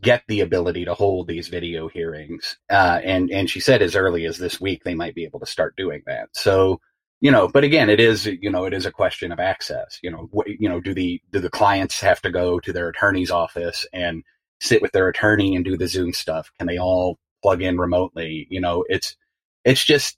get 0.00 0.22
the 0.28 0.40
ability 0.40 0.86
to 0.86 0.94
hold 0.94 1.28
these 1.28 1.48
video 1.48 1.88
hearings, 1.88 2.56
uh, 2.70 3.00
and 3.04 3.30
and 3.30 3.50
she 3.50 3.60
said 3.60 3.82
as 3.82 3.96
early 3.96 4.24
as 4.24 4.38
this 4.38 4.60
week 4.60 4.84
they 4.84 4.94
might 4.94 5.14
be 5.14 5.24
able 5.24 5.40
to 5.40 5.46
start 5.46 5.76
doing 5.76 6.02
that. 6.06 6.28
So 6.32 6.80
you 7.20 7.30
know 7.30 7.48
but 7.48 7.64
again 7.64 7.88
it 7.88 8.00
is 8.00 8.26
you 8.26 8.50
know 8.50 8.64
it 8.64 8.74
is 8.74 8.86
a 8.86 8.90
question 8.90 9.30
of 9.32 9.38
access 9.38 10.00
you 10.02 10.10
know 10.10 10.28
what, 10.32 10.48
you 10.48 10.68
know 10.68 10.80
do 10.80 10.92
the 10.92 11.22
do 11.30 11.38
the 11.40 11.48
clients 11.48 12.00
have 12.00 12.20
to 12.20 12.30
go 12.30 12.58
to 12.58 12.72
their 12.72 12.88
attorney's 12.88 13.30
office 13.30 13.86
and 13.92 14.24
sit 14.60 14.82
with 14.82 14.92
their 14.92 15.08
attorney 15.08 15.54
and 15.54 15.64
do 15.64 15.76
the 15.76 15.88
Zoom 15.88 16.12
stuff? 16.12 16.50
Can 16.58 16.66
they 16.66 16.78
all 16.78 17.18
plug 17.42 17.62
in 17.62 17.78
remotely? 17.78 18.46
You 18.50 18.60
know, 18.60 18.84
it's 18.88 19.16
it's 19.64 19.84
just 19.84 20.16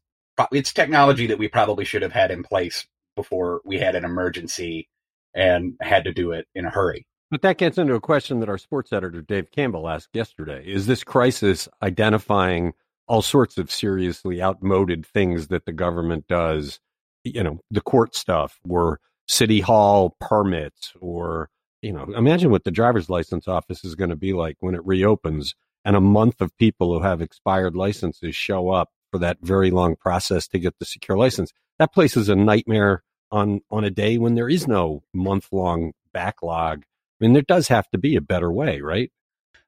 it's 0.53 0.73
technology 0.73 1.27
that 1.27 1.39
we 1.39 1.49
probably 1.49 1.85
should 1.85 2.03
have 2.03 2.13
had 2.13 2.31
in 2.31 2.43
place 2.43 2.87
before 3.15 3.61
we 3.65 3.79
had 3.79 3.95
an 3.95 4.05
emergency 4.05 4.89
and 5.35 5.75
had 5.81 6.05
to 6.05 6.13
do 6.13 6.33
it 6.33 6.47
in 6.55 6.65
a 6.65 6.71
hurry. 6.71 7.07
But 7.31 7.43
that 7.43 7.59
gets 7.59 7.77
into 7.77 7.95
a 7.95 8.01
question 8.01 8.41
that 8.41 8.49
our 8.49 8.59
sports 8.59 8.93
editor 8.93 9.21
Dave 9.21 9.51
Campbell 9.51 9.89
asked 9.89 10.11
yesterday. 10.13 10.65
Is 10.65 10.87
this 10.87 11.03
crisis 11.03 11.69
identifying 11.83 12.73
all 13.09 13.23
sorts 13.23 13.59
of 13.59 13.71
seriously 13.71 14.43
outmoded 14.43 15.07
things 15.07 15.49
that 15.49 15.65
the 15.65 15.73
government 15.73 16.27
does, 16.29 16.81
you 17.25 17.43
know, 17.43 17.61
the 17.71 17.81
court 17.81 18.15
stuff 18.15 18.59
or 18.69 19.01
city 19.29 19.61
hall 19.61 20.17
permits 20.21 20.93
or, 21.01 21.51
you 21.83 21.93
know, 21.93 22.05
imagine 22.17 22.51
what 22.51 22.65
the 22.65 22.71
driver's 22.71 23.11
license 23.11 23.49
office 23.49 23.85
is 23.85 23.95
going 23.95 24.11
to 24.11 24.17
be 24.17 24.33
like 24.33 24.57
when 24.61 24.75
it 24.75 24.85
reopens 24.87 25.55
and 25.85 25.95
a 25.95 26.01
month 26.01 26.41
of 26.41 26.57
people 26.59 26.93
who 26.93 27.05
have 27.05 27.23
expired 27.23 27.77
licenses 27.77 28.35
show 28.35 28.71
up 28.71 28.91
for 29.17 29.21
that 29.21 29.39
very 29.41 29.71
long 29.71 29.97
process 29.97 30.47
to 30.49 30.59
get 30.59 30.79
the 30.79 30.85
secure 30.85 31.17
license. 31.17 31.53
That 31.79 31.93
place 31.93 32.17
is 32.17 32.29
a 32.29 32.37
nightmare 32.37 33.03
on 33.31 33.63
on 33.71 33.85
a 33.85 33.91
day 33.91 34.19
when 34.19 34.35
there 34.35 34.49
is 34.49 34.69
no 34.69 35.03
month 35.15 35.49
long 35.53 35.93
backlog. 36.13 36.83
I 36.85 37.25
mean, 37.25 37.33
there 37.33 37.43
does 37.43 37.69
have 37.69 37.89
to 37.91 37.99
be 37.99 38.15
a 38.17 38.21
better 38.21 38.53
way, 38.53 38.81
right? 38.81 39.11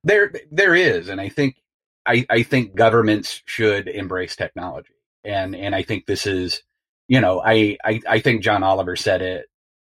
There, 0.04 0.32
there 0.50 0.74
is, 0.74 1.08
and 1.08 1.20
I 1.20 1.28
think 1.28 1.56
I, 2.06 2.26
I 2.30 2.42
think 2.42 2.74
governments 2.74 3.42
should 3.46 3.88
embrace 3.88 4.36
technology. 4.36 4.94
And, 5.24 5.56
and 5.56 5.74
I 5.74 5.82
think 5.82 6.06
this 6.06 6.26
is, 6.26 6.62
you 7.08 7.20
know, 7.20 7.42
I, 7.44 7.76
I, 7.84 8.00
I 8.08 8.20
think 8.20 8.42
John 8.42 8.62
Oliver 8.62 8.96
said 8.96 9.20
it 9.22 9.46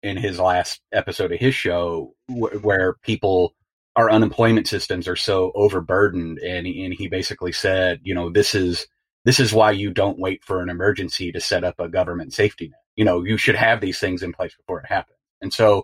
in 0.01 0.15
his 0.15 0.39
last 0.39 0.79
episode 0.91 1.31
of 1.31 1.39
his 1.39 1.53
show 1.53 2.13
wh- 2.27 2.63
where 2.63 2.95
people, 3.03 3.53
our 3.95 4.09
unemployment 4.09 4.67
systems 4.67 5.07
are 5.07 5.15
so 5.15 5.51
overburdened. 5.53 6.39
And, 6.39 6.65
and 6.65 6.93
he 6.93 7.07
basically 7.07 7.51
said, 7.51 7.99
you 8.03 8.15
know, 8.15 8.31
this 8.31 8.55
is, 8.55 8.87
this 9.25 9.39
is 9.39 9.53
why 9.53 9.71
you 9.71 9.91
don't 9.91 10.19
wait 10.19 10.43
for 10.43 10.61
an 10.61 10.69
emergency 10.69 11.31
to 11.31 11.39
set 11.39 11.63
up 11.63 11.79
a 11.79 11.89
government 11.89 12.33
safety 12.33 12.69
net. 12.69 12.79
You 12.95 13.05
know, 13.05 13.23
you 13.23 13.37
should 13.37 13.55
have 13.55 13.81
these 13.81 13.99
things 13.99 14.23
in 14.23 14.33
place 14.33 14.55
before 14.55 14.79
it 14.79 14.87
happens. 14.87 15.17
And 15.41 15.53
so, 15.53 15.83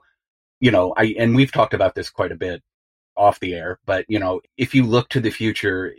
you 0.60 0.72
know, 0.72 0.94
I, 0.98 1.16
and 1.18 1.36
we've 1.36 1.52
talked 1.52 1.74
about 1.74 1.96
this 1.96 2.10
quite 2.10 2.32
a 2.32 2.38
bit 2.38 2.62
off 3.18 3.40
the 3.40 3.54
air, 3.54 3.80
but 3.86 4.06
you 4.10 4.20
know, 4.20 4.42
if 4.58 4.76
you 4.76 4.84
look 4.84 5.10
to 5.10 5.20
the 5.22 5.30
future, 5.30 5.94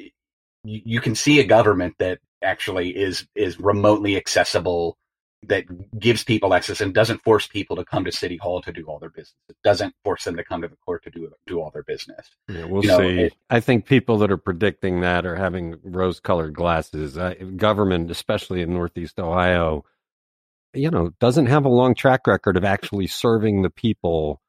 you, 0.64 0.83
you 0.85 1.01
can 1.01 1.14
see 1.14 1.40
a 1.40 1.44
government 1.44 1.94
that 1.99 2.18
actually 2.42 2.90
is 2.90 3.27
is 3.35 3.59
remotely 3.59 4.16
accessible 4.16 4.99
that 5.48 5.98
gives 5.98 6.24
people 6.24 6.54
access 6.54 6.80
and 6.80 6.94
doesn't 6.94 7.22
force 7.22 7.46
people 7.46 7.76
to 7.76 7.85
come 7.85 8.04
to 8.04 8.12
city 8.12 8.37
hall 8.37 8.62
to 8.62 8.72
do 8.72 8.85
all 8.87 8.98
their 8.98 9.11
business. 9.11 9.35
It 9.48 9.56
doesn't 9.62 9.94
force 10.04 10.24
them 10.24 10.37
to 10.37 10.44
come 10.44 10.62
to 10.62 10.68
the 10.68 10.76
court 10.76 11.04
to 11.04 11.11
do 11.11 11.30
do 11.46 11.61
all 11.61 11.70
their 11.70 11.82
business. 11.82 12.30
Yeah, 12.48 12.64
we'll 12.64 12.82
you 12.82 12.88
know, 12.88 12.98
see. 12.98 13.20
It, 13.22 13.35
I 13.50 13.61
think 13.61 13.87
people 13.87 14.18
that 14.18 14.30
are 14.30 14.37
predicting 14.37 15.00
that 15.00 15.26
are 15.26 15.37
having 15.37 15.76
rose-colored 15.82 16.54
glasses. 16.54 17.16
Uh, 17.18 17.35
government, 17.56 18.11
especially 18.11 18.62
in 18.62 18.72
Northeast 18.74 19.18
Ohio, 19.18 19.85
you 20.74 20.90
know, 20.90 21.11
doesn't 21.20 21.46
have 21.46 21.64
a 21.64 21.70
long 21.70 21.94
track 21.94 22.26
record 22.26 22.56
of 22.56 22.64
actually 22.64 23.06
serving 23.06 23.62
the 23.62 23.70
people 23.70 24.40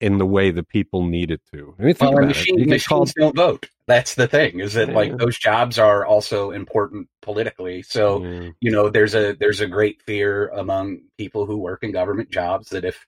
in 0.00 0.18
the 0.18 0.26
way 0.26 0.50
the 0.50 0.62
people 0.62 1.04
need 1.04 1.30
it 1.30 1.40
to. 1.52 1.74
I 1.78 1.82
mean, 1.82 1.94
think 1.94 2.14
well, 2.14 2.26
machine, 2.26 2.56
machines 2.56 2.86
called... 2.86 3.12
don't 3.16 3.36
vote. 3.36 3.68
That's 3.86 4.14
the 4.14 4.26
thing 4.26 4.60
is 4.60 4.74
that 4.74 4.88
yeah. 4.88 4.94
like 4.94 5.16
those 5.18 5.38
jobs 5.38 5.78
are 5.78 6.06
also 6.06 6.50
important 6.52 7.08
politically. 7.22 7.82
So 7.82 8.24
yeah. 8.24 8.50
you 8.60 8.70
know, 8.70 8.88
there's 8.88 9.14
a 9.14 9.34
there's 9.34 9.60
a 9.60 9.66
great 9.66 10.02
fear 10.02 10.48
among 10.48 11.02
people 11.18 11.44
who 11.44 11.58
work 11.58 11.82
in 11.82 11.92
government 11.92 12.30
jobs 12.30 12.70
that 12.70 12.84
if 12.84 13.06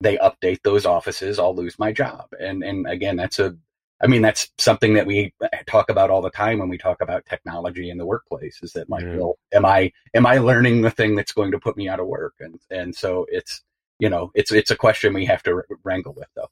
they 0.00 0.16
update 0.16 0.62
those 0.64 0.84
offices, 0.84 1.38
I'll 1.38 1.54
lose 1.54 1.78
my 1.78 1.92
job. 1.92 2.26
And 2.40 2.64
and 2.64 2.88
again, 2.88 3.16
that's 3.16 3.38
a 3.38 3.56
I 4.02 4.08
mean, 4.08 4.22
that's 4.22 4.50
something 4.58 4.94
that 4.94 5.06
we 5.06 5.32
talk 5.66 5.88
about 5.88 6.10
all 6.10 6.22
the 6.22 6.30
time 6.30 6.58
when 6.58 6.68
we 6.68 6.76
talk 6.76 7.00
about 7.00 7.24
technology 7.24 7.88
in 7.88 7.98
the 7.98 8.06
workplace. 8.06 8.58
Is 8.62 8.72
that 8.72 8.90
like, 8.90 9.04
yeah. 9.04 9.16
well, 9.16 9.38
am 9.52 9.64
I 9.64 9.92
am 10.12 10.26
I 10.26 10.38
learning 10.38 10.82
the 10.82 10.90
thing 10.90 11.14
that's 11.14 11.32
going 11.32 11.52
to 11.52 11.60
put 11.60 11.76
me 11.76 11.88
out 11.88 12.00
of 12.00 12.08
work? 12.08 12.34
And 12.40 12.58
and 12.70 12.94
so 12.94 13.26
it's 13.28 13.62
you 14.02 14.10
know, 14.10 14.32
it's 14.34 14.50
it's 14.50 14.72
a 14.72 14.76
question 14.76 15.14
we 15.14 15.26
have 15.26 15.44
to 15.44 15.62
wrangle 15.84 16.12
with, 16.12 16.26
though. 16.34 16.48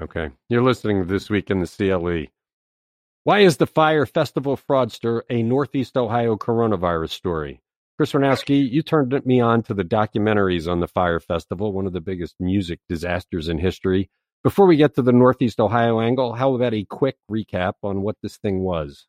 Okay, 0.00 0.30
you're 0.48 0.62
listening 0.62 1.08
this 1.08 1.28
week 1.28 1.50
in 1.50 1.58
the 1.58 1.66
CLE. 1.66 2.30
Why 3.24 3.40
is 3.40 3.56
the 3.56 3.66
Fire 3.66 4.06
Festival 4.06 4.56
fraudster 4.56 5.22
a 5.28 5.42
Northeast 5.42 5.96
Ohio 5.96 6.36
coronavirus 6.36 7.10
story? 7.10 7.60
Chris 7.96 8.12
Ranowski, 8.12 8.70
you 8.70 8.82
turned 8.82 9.12
me 9.26 9.40
on 9.40 9.64
to 9.64 9.74
the 9.74 9.82
documentaries 9.82 10.70
on 10.70 10.78
the 10.78 10.86
Fire 10.86 11.18
Festival, 11.18 11.72
one 11.72 11.86
of 11.86 11.92
the 11.92 12.00
biggest 12.00 12.36
music 12.38 12.78
disasters 12.88 13.48
in 13.48 13.58
history. 13.58 14.08
Before 14.44 14.66
we 14.66 14.76
get 14.76 14.94
to 14.94 15.02
the 15.02 15.12
Northeast 15.12 15.58
Ohio 15.58 16.00
angle, 16.00 16.34
how 16.34 16.54
about 16.54 16.74
a 16.74 16.84
quick 16.84 17.16
recap 17.28 17.72
on 17.82 18.02
what 18.02 18.16
this 18.22 18.36
thing 18.36 18.60
was? 18.60 19.08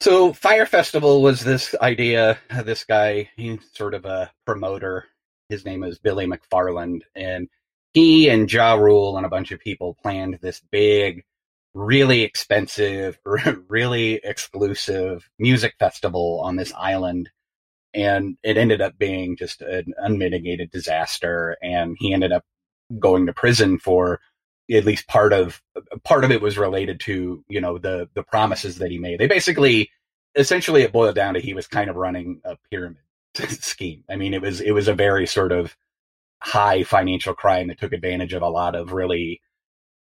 So, 0.00 0.32
Fire 0.32 0.66
Festival 0.66 1.20
was 1.20 1.44
this 1.44 1.74
idea. 1.82 2.38
This 2.64 2.84
guy, 2.84 3.28
he's 3.36 3.58
sort 3.74 3.92
of 3.92 4.06
a 4.06 4.32
promoter 4.46 5.04
his 5.50 5.64
name 5.64 5.82
is 5.82 5.98
Billy 5.98 6.26
McFarland, 6.26 7.02
and 7.14 7.48
he 7.92 8.30
and 8.30 8.50
Ja 8.50 8.74
Rule 8.74 9.16
and 9.16 9.26
a 9.26 9.30
bunch 9.30 9.50
of 9.52 9.60
people 9.60 9.96
planned 10.02 10.38
this 10.40 10.60
big, 10.70 11.24
really 11.74 12.22
expensive, 12.22 13.18
really 13.68 14.20
exclusive 14.22 15.28
music 15.38 15.74
festival 15.78 16.40
on 16.42 16.56
this 16.56 16.72
island. 16.74 17.30
And 17.92 18.36
it 18.44 18.56
ended 18.56 18.80
up 18.80 18.96
being 18.96 19.36
just 19.36 19.62
an 19.62 19.92
unmitigated 19.98 20.70
disaster. 20.70 21.56
And 21.60 21.96
he 21.98 22.14
ended 22.14 22.30
up 22.30 22.44
going 22.98 23.26
to 23.26 23.32
prison 23.32 23.78
for 23.78 24.20
at 24.70 24.84
least 24.84 25.08
part 25.08 25.32
of 25.32 25.60
part 26.04 26.24
of 26.24 26.30
it 26.30 26.40
was 26.40 26.56
related 26.56 27.00
to 27.00 27.44
you 27.48 27.60
know 27.60 27.78
the 27.78 28.08
the 28.14 28.22
promises 28.22 28.78
that 28.78 28.90
he 28.90 28.98
made. 28.98 29.18
They 29.18 29.26
basically 29.26 29.90
essentially 30.36 30.82
it 30.82 30.92
boiled 30.92 31.16
down 31.16 31.34
to 31.34 31.40
he 31.40 31.54
was 31.54 31.66
kind 31.66 31.90
of 31.90 31.96
running 31.96 32.40
a 32.44 32.56
pyramid 32.70 33.02
scheme. 33.48 34.04
I 34.10 34.16
mean, 34.16 34.34
it 34.34 34.42
was 34.42 34.60
it 34.60 34.72
was 34.72 34.88
a 34.88 34.94
very 34.94 35.26
sort 35.26 35.52
of 35.52 35.76
high 36.42 36.82
financial 36.82 37.34
crime 37.34 37.68
that 37.68 37.78
took 37.78 37.92
advantage 37.92 38.32
of 38.32 38.42
a 38.42 38.48
lot 38.48 38.74
of 38.74 38.92
really 38.92 39.40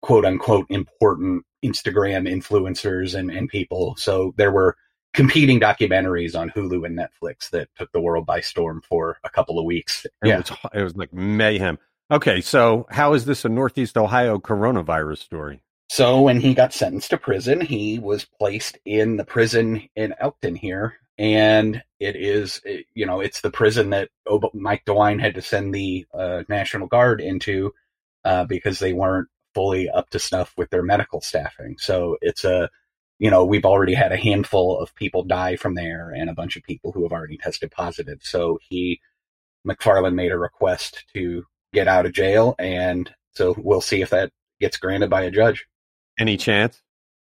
quote 0.01 0.25
unquote 0.25 0.65
important 0.69 1.45
Instagram 1.63 2.29
influencers 2.29 3.15
and, 3.15 3.29
and 3.29 3.49
people. 3.49 3.95
So 3.97 4.33
there 4.37 4.51
were 4.51 4.75
competing 5.13 5.59
documentaries 5.59 6.39
on 6.39 6.49
Hulu 6.49 6.85
and 6.85 6.97
Netflix 6.97 7.49
that 7.51 7.69
took 7.77 7.91
the 7.91 8.01
world 8.01 8.25
by 8.25 8.41
storm 8.41 8.81
for 8.87 9.17
a 9.23 9.29
couple 9.29 9.59
of 9.59 9.65
weeks. 9.65 10.05
It 10.05 10.11
yeah, 10.23 10.37
was, 10.37 10.51
it 10.73 10.83
was 10.83 10.95
like 10.95 11.13
mayhem. 11.13 11.77
Okay, 12.09 12.41
so 12.41 12.87
how 12.89 13.13
is 13.13 13.25
this 13.25 13.45
a 13.45 13.49
Northeast 13.49 13.97
Ohio 13.97 14.37
coronavirus 14.37 15.19
story? 15.19 15.61
So 15.89 16.21
when 16.21 16.39
he 16.39 16.53
got 16.53 16.73
sentenced 16.73 17.09
to 17.09 17.17
prison, 17.17 17.59
he 17.61 17.99
was 17.99 18.25
placed 18.25 18.77
in 18.85 19.17
the 19.17 19.25
prison 19.25 19.89
in 19.95 20.15
Elkton 20.19 20.55
here 20.55 20.95
and 21.17 21.81
it 21.99 22.15
is 22.15 22.61
you 22.93 23.05
know 23.05 23.19
it's 23.19 23.41
the 23.41 23.51
prison 23.51 23.91
that 23.91 24.09
Mike 24.53 24.83
DeWine 24.85 25.21
had 25.21 25.35
to 25.35 25.41
send 25.41 25.73
the 25.73 26.05
uh, 26.13 26.43
National 26.49 26.87
Guard 26.87 27.21
into 27.21 27.73
uh, 28.25 28.45
because 28.45 28.79
they 28.79 28.93
weren't 28.93 29.27
fully 29.53 29.89
up 29.89 30.09
to 30.11 30.19
snuff 30.19 30.53
with 30.57 30.69
their 30.69 30.83
medical 30.83 31.21
staffing. 31.21 31.75
So 31.77 32.17
it's 32.21 32.43
a 32.43 32.69
you 33.19 33.29
know 33.29 33.45
we've 33.45 33.65
already 33.65 33.93
had 33.93 34.11
a 34.11 34.17
handful 34.17 34.79
of 34.79 34.95
people 34.95 35.23
die 35.23 35.55
from 35.55 35.75
there 35.75 36.11
and 36.11 36.29
a 36.29 36.35
bunch 36.35 36.55
of 36.57 36.63
people 36.63 36.91
who 36.91 37.03
have 37.03 37.11
already 37.11 37.37
tested 37.37 37.71
positive. 37.71 38.19
So 38.23 38.59
he 38.69 38.99
McFarland 39.67 40.15
made 40.15 40.31
a 40.31 40.37
request 40.37 41.05
to 41.13 41.45
get 41.73 41.87
out 41.87 42.05
of 42.05 42.13
jail, 42.13 42.55
and 42.57 43.13
so 43.33 43.55
we'll 43.57 43.81
see 43.81 44.01
if 44.01 44.09
that 44.09 44.31
gets 44.59 44.77
granted 44.77 45.09
by 45.09 45.23
a 45.23 45.31
judge. 45.31 45.67
Any 46.19 46.37
chance? 46.37 46.81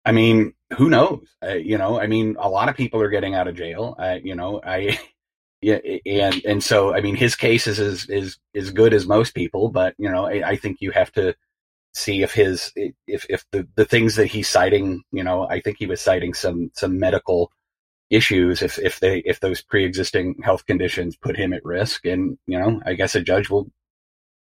I 0.06 0.12
mean, 0.12 0.54
who 0.74 0.90
knows? 0.90 1.28
Uh, 1.42 1.54
you 1.54 1.78
know, 1.78 2.00
I 2.00 2.08
mean, 2.08 2.36
a 2.40 2.50
lot 2.50 2.70
of 2.70 2.76
people 2.76 3.02
are 3.02 3.10
getting 3.10 3.36
out 3.36 3.48
of 3.48 3.56
jail. 3.56 3.96
Uh, 3.98 4.20
you 4.24 4.36
know, 4.36 4.62
I, 4.64 5.00
yeah, 5.62 5.80
and 6.06 6.42
and 6.46 6.64
so 6.64 6.94
I 6.94 7.02
mean, 7.02 7.16
his 7.16 7.36
case 7.36 7.68
is 7.68 7.80
is 7.80 8.10
is 8.10 8.38
as 8.56 8.72
good 8.72 8.94
as 8.94 9.06
most 9.06 9.34
people, 9.34 9.70
but 9.70 9.96
you 9.98 10.10
know, 10.10 10.26
I, 10.26 10.50
I 10.50 10.56
think 10.58 10.78
you 10.82 10.92
have 10.92 11.12
to 11.14 11.36
see 11.94 12.24
if 12.24 12.34
his 12.34 12.72
if 12.76 13.26
if 13.30 13.46
the 13.52 13.68
the 13.76 13.86
things 13.86 14.16
that 14.16 14.28
he's 14.28 14.50
citing, 14.50 15.04
you 15.12 15.24
know, 15.24 15.48
I 15.48 15.60
think 15.62 15.78
he 15.80 15.86
was 15.86 16.02
citing 16.02 16.34
some 16.34 16.72
some 16.74 17.00
medical 17.00 17.52
issues 18.10 18.62
if 18.62 18.78
if 18.78 19.00
they 19.00 19.20
if 19.20 19.40
those 19.40 19.62
pre-existing 19.62 20.36
health 20.44 20.66
conditions 20.68 21.16
put 21.16 21.36
him 21.36 21.52
at 21.52 21.66
risk 21.66 22.06
and 22.06 22.38
you 22.46 22.60
know 22.60 22.80
i 22.86 22.94
guess 22.94 23.16
a 23.16 23.22
judge 23.22 23.50
will 23.50 23.72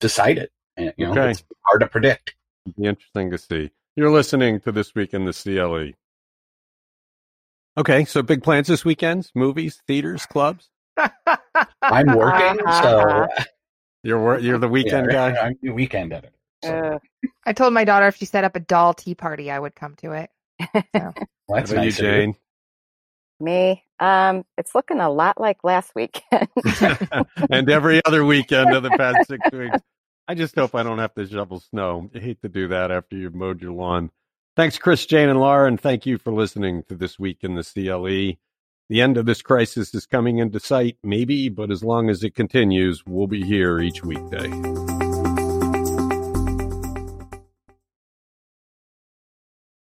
decide 0.01 0.39
it 0.39 0.51
and, 0.79 0.95
you 0.97 1.05
know 1.05 1.13
okay. 1.13 1.33
it's 1.33 1.45
hard 1.67 1.81
to 1.81 1.87
predict 1.87 2.35
be 2.79 2.87
interesting 2.87 3.31
to 3.31 3.37
see 3.37 3.71
you're 3.99 4.13
listening 4.13 4.61
to 4.61 4.71
This 4.71 4.95
Week 4.95 5.13
in 5.13 5.25
the 5.25 5.33
CLE. 5.33 5.91
Okay, 7.79 8.05
so 8.07 8.23
big 8.23 8.43
plans 8.43 8.67
this 8.67 8.85
weekend? 8.85 9.31
Movies, 9.37 9.81
theaters, 9.87 10.27
clubs? 10.27 10.69
I'm 11.81 12.09
working, 12.09 12.61
so 12.83 13.29
you're 14.03 14.41
you're 14.41 14.59
the 14.59 14.69
weekend 14.69 15.07
yeah, 15.13 15.31
guy. 15.31 15.41
I'm 15.41 15.59
the 15.63 15.71
weekend 15.71 16.13
editor. 16.13 16.35
So. 16.65 16.75
Uh, 16.75 16.99
I 17.47 17.53
told 17.53 17.73
my 17.73 17.85
daughter 17.85 18.09
if 18.09 18.17
she 18.17 18.25
set 18.25 18.43
up 18.43 18.57
a 18.57 18.61
doll 18.61 18.95
tea 18.95 19.15
party, 19.15 19.53
I 19.53 19.61
would 19.61 19.77
come 19.77 19.95
to 19.99 20.11
it. 20.11 20.31
So. 20.61 20.83
well, 20.93 21.15
that's 21.49 21.71
nice 21.71 21.99
you, 21.99 22.05
Jane. 22.05 22.35
Me, 23.39 23.85
um, 24.01 24.45
it's 24.57 24.75
looking 24.75 24.99
a 24.99 25.09
lot 25.09 25.41
like 25.41 25.59
last 25.63 25.95
weekend, 25.95 26.49
and 27.49 27.71
every 27.71 28.05
other 28.05 28.25
weekend 28.25 28.75
of 28.75 28.83
the 28.83 28.91
past 28.91 29.29
six 29.29 29.53
weeks. 29.53 29.79
I 30.27 30.35
just 30.35 30.57
hope 30.57 30.75
I 30.75 30.83
don't 30.83 30.99
have 30.99 31.15
to 31.15 31.29
shovel 31.29 31.61
snow. 31.61 32.11
I 32.13 32.19
hate 32.19 32.43
to 32.43 32.49
do 32.49 32.67
that 32.69 32.91
after 32.91 33.17
you've 33.17 33.37
mowed 33.37 33.63
your 33.63 33.73
lawn. 33.73 34.11
Thanks, 34.59 34.77
Chris, 34.77 35.07
Jane, 35.07 35.29
and 35.29 35.39
Laura, 35.39 35.69
and 35.69 35.81
thank 35.81 36.05
you 36.05 36.19
for 36.19 36.33
listening 36.33 36.83
to 36.89 36.97
This 36.97 37.17
Week 37.17 37.39
in 37.43 37.55
the 37.55 37.63
CLE. 37.63 38.41
The 38.89 39.01
end 39.01 39.17
of 39.17 39.25
this 39.25 39.41
crisis 39.41 39.95
is 39.95 40.05
coming 40.05 40.39
into 40.39 40.59
sight, 40.59 40.97
maybe, 41.05 41.49
but 41.49 41.71
as 41.71 41.85
long 41.85 42.11
as 42.11 42.25
it 42.25 42.35
continues, 42.35 43.07
we'll 43.07 43.29
be 43.29 43.45
here 43.45 43.79
each 43.79 44.03
weekday. 44.03 44.49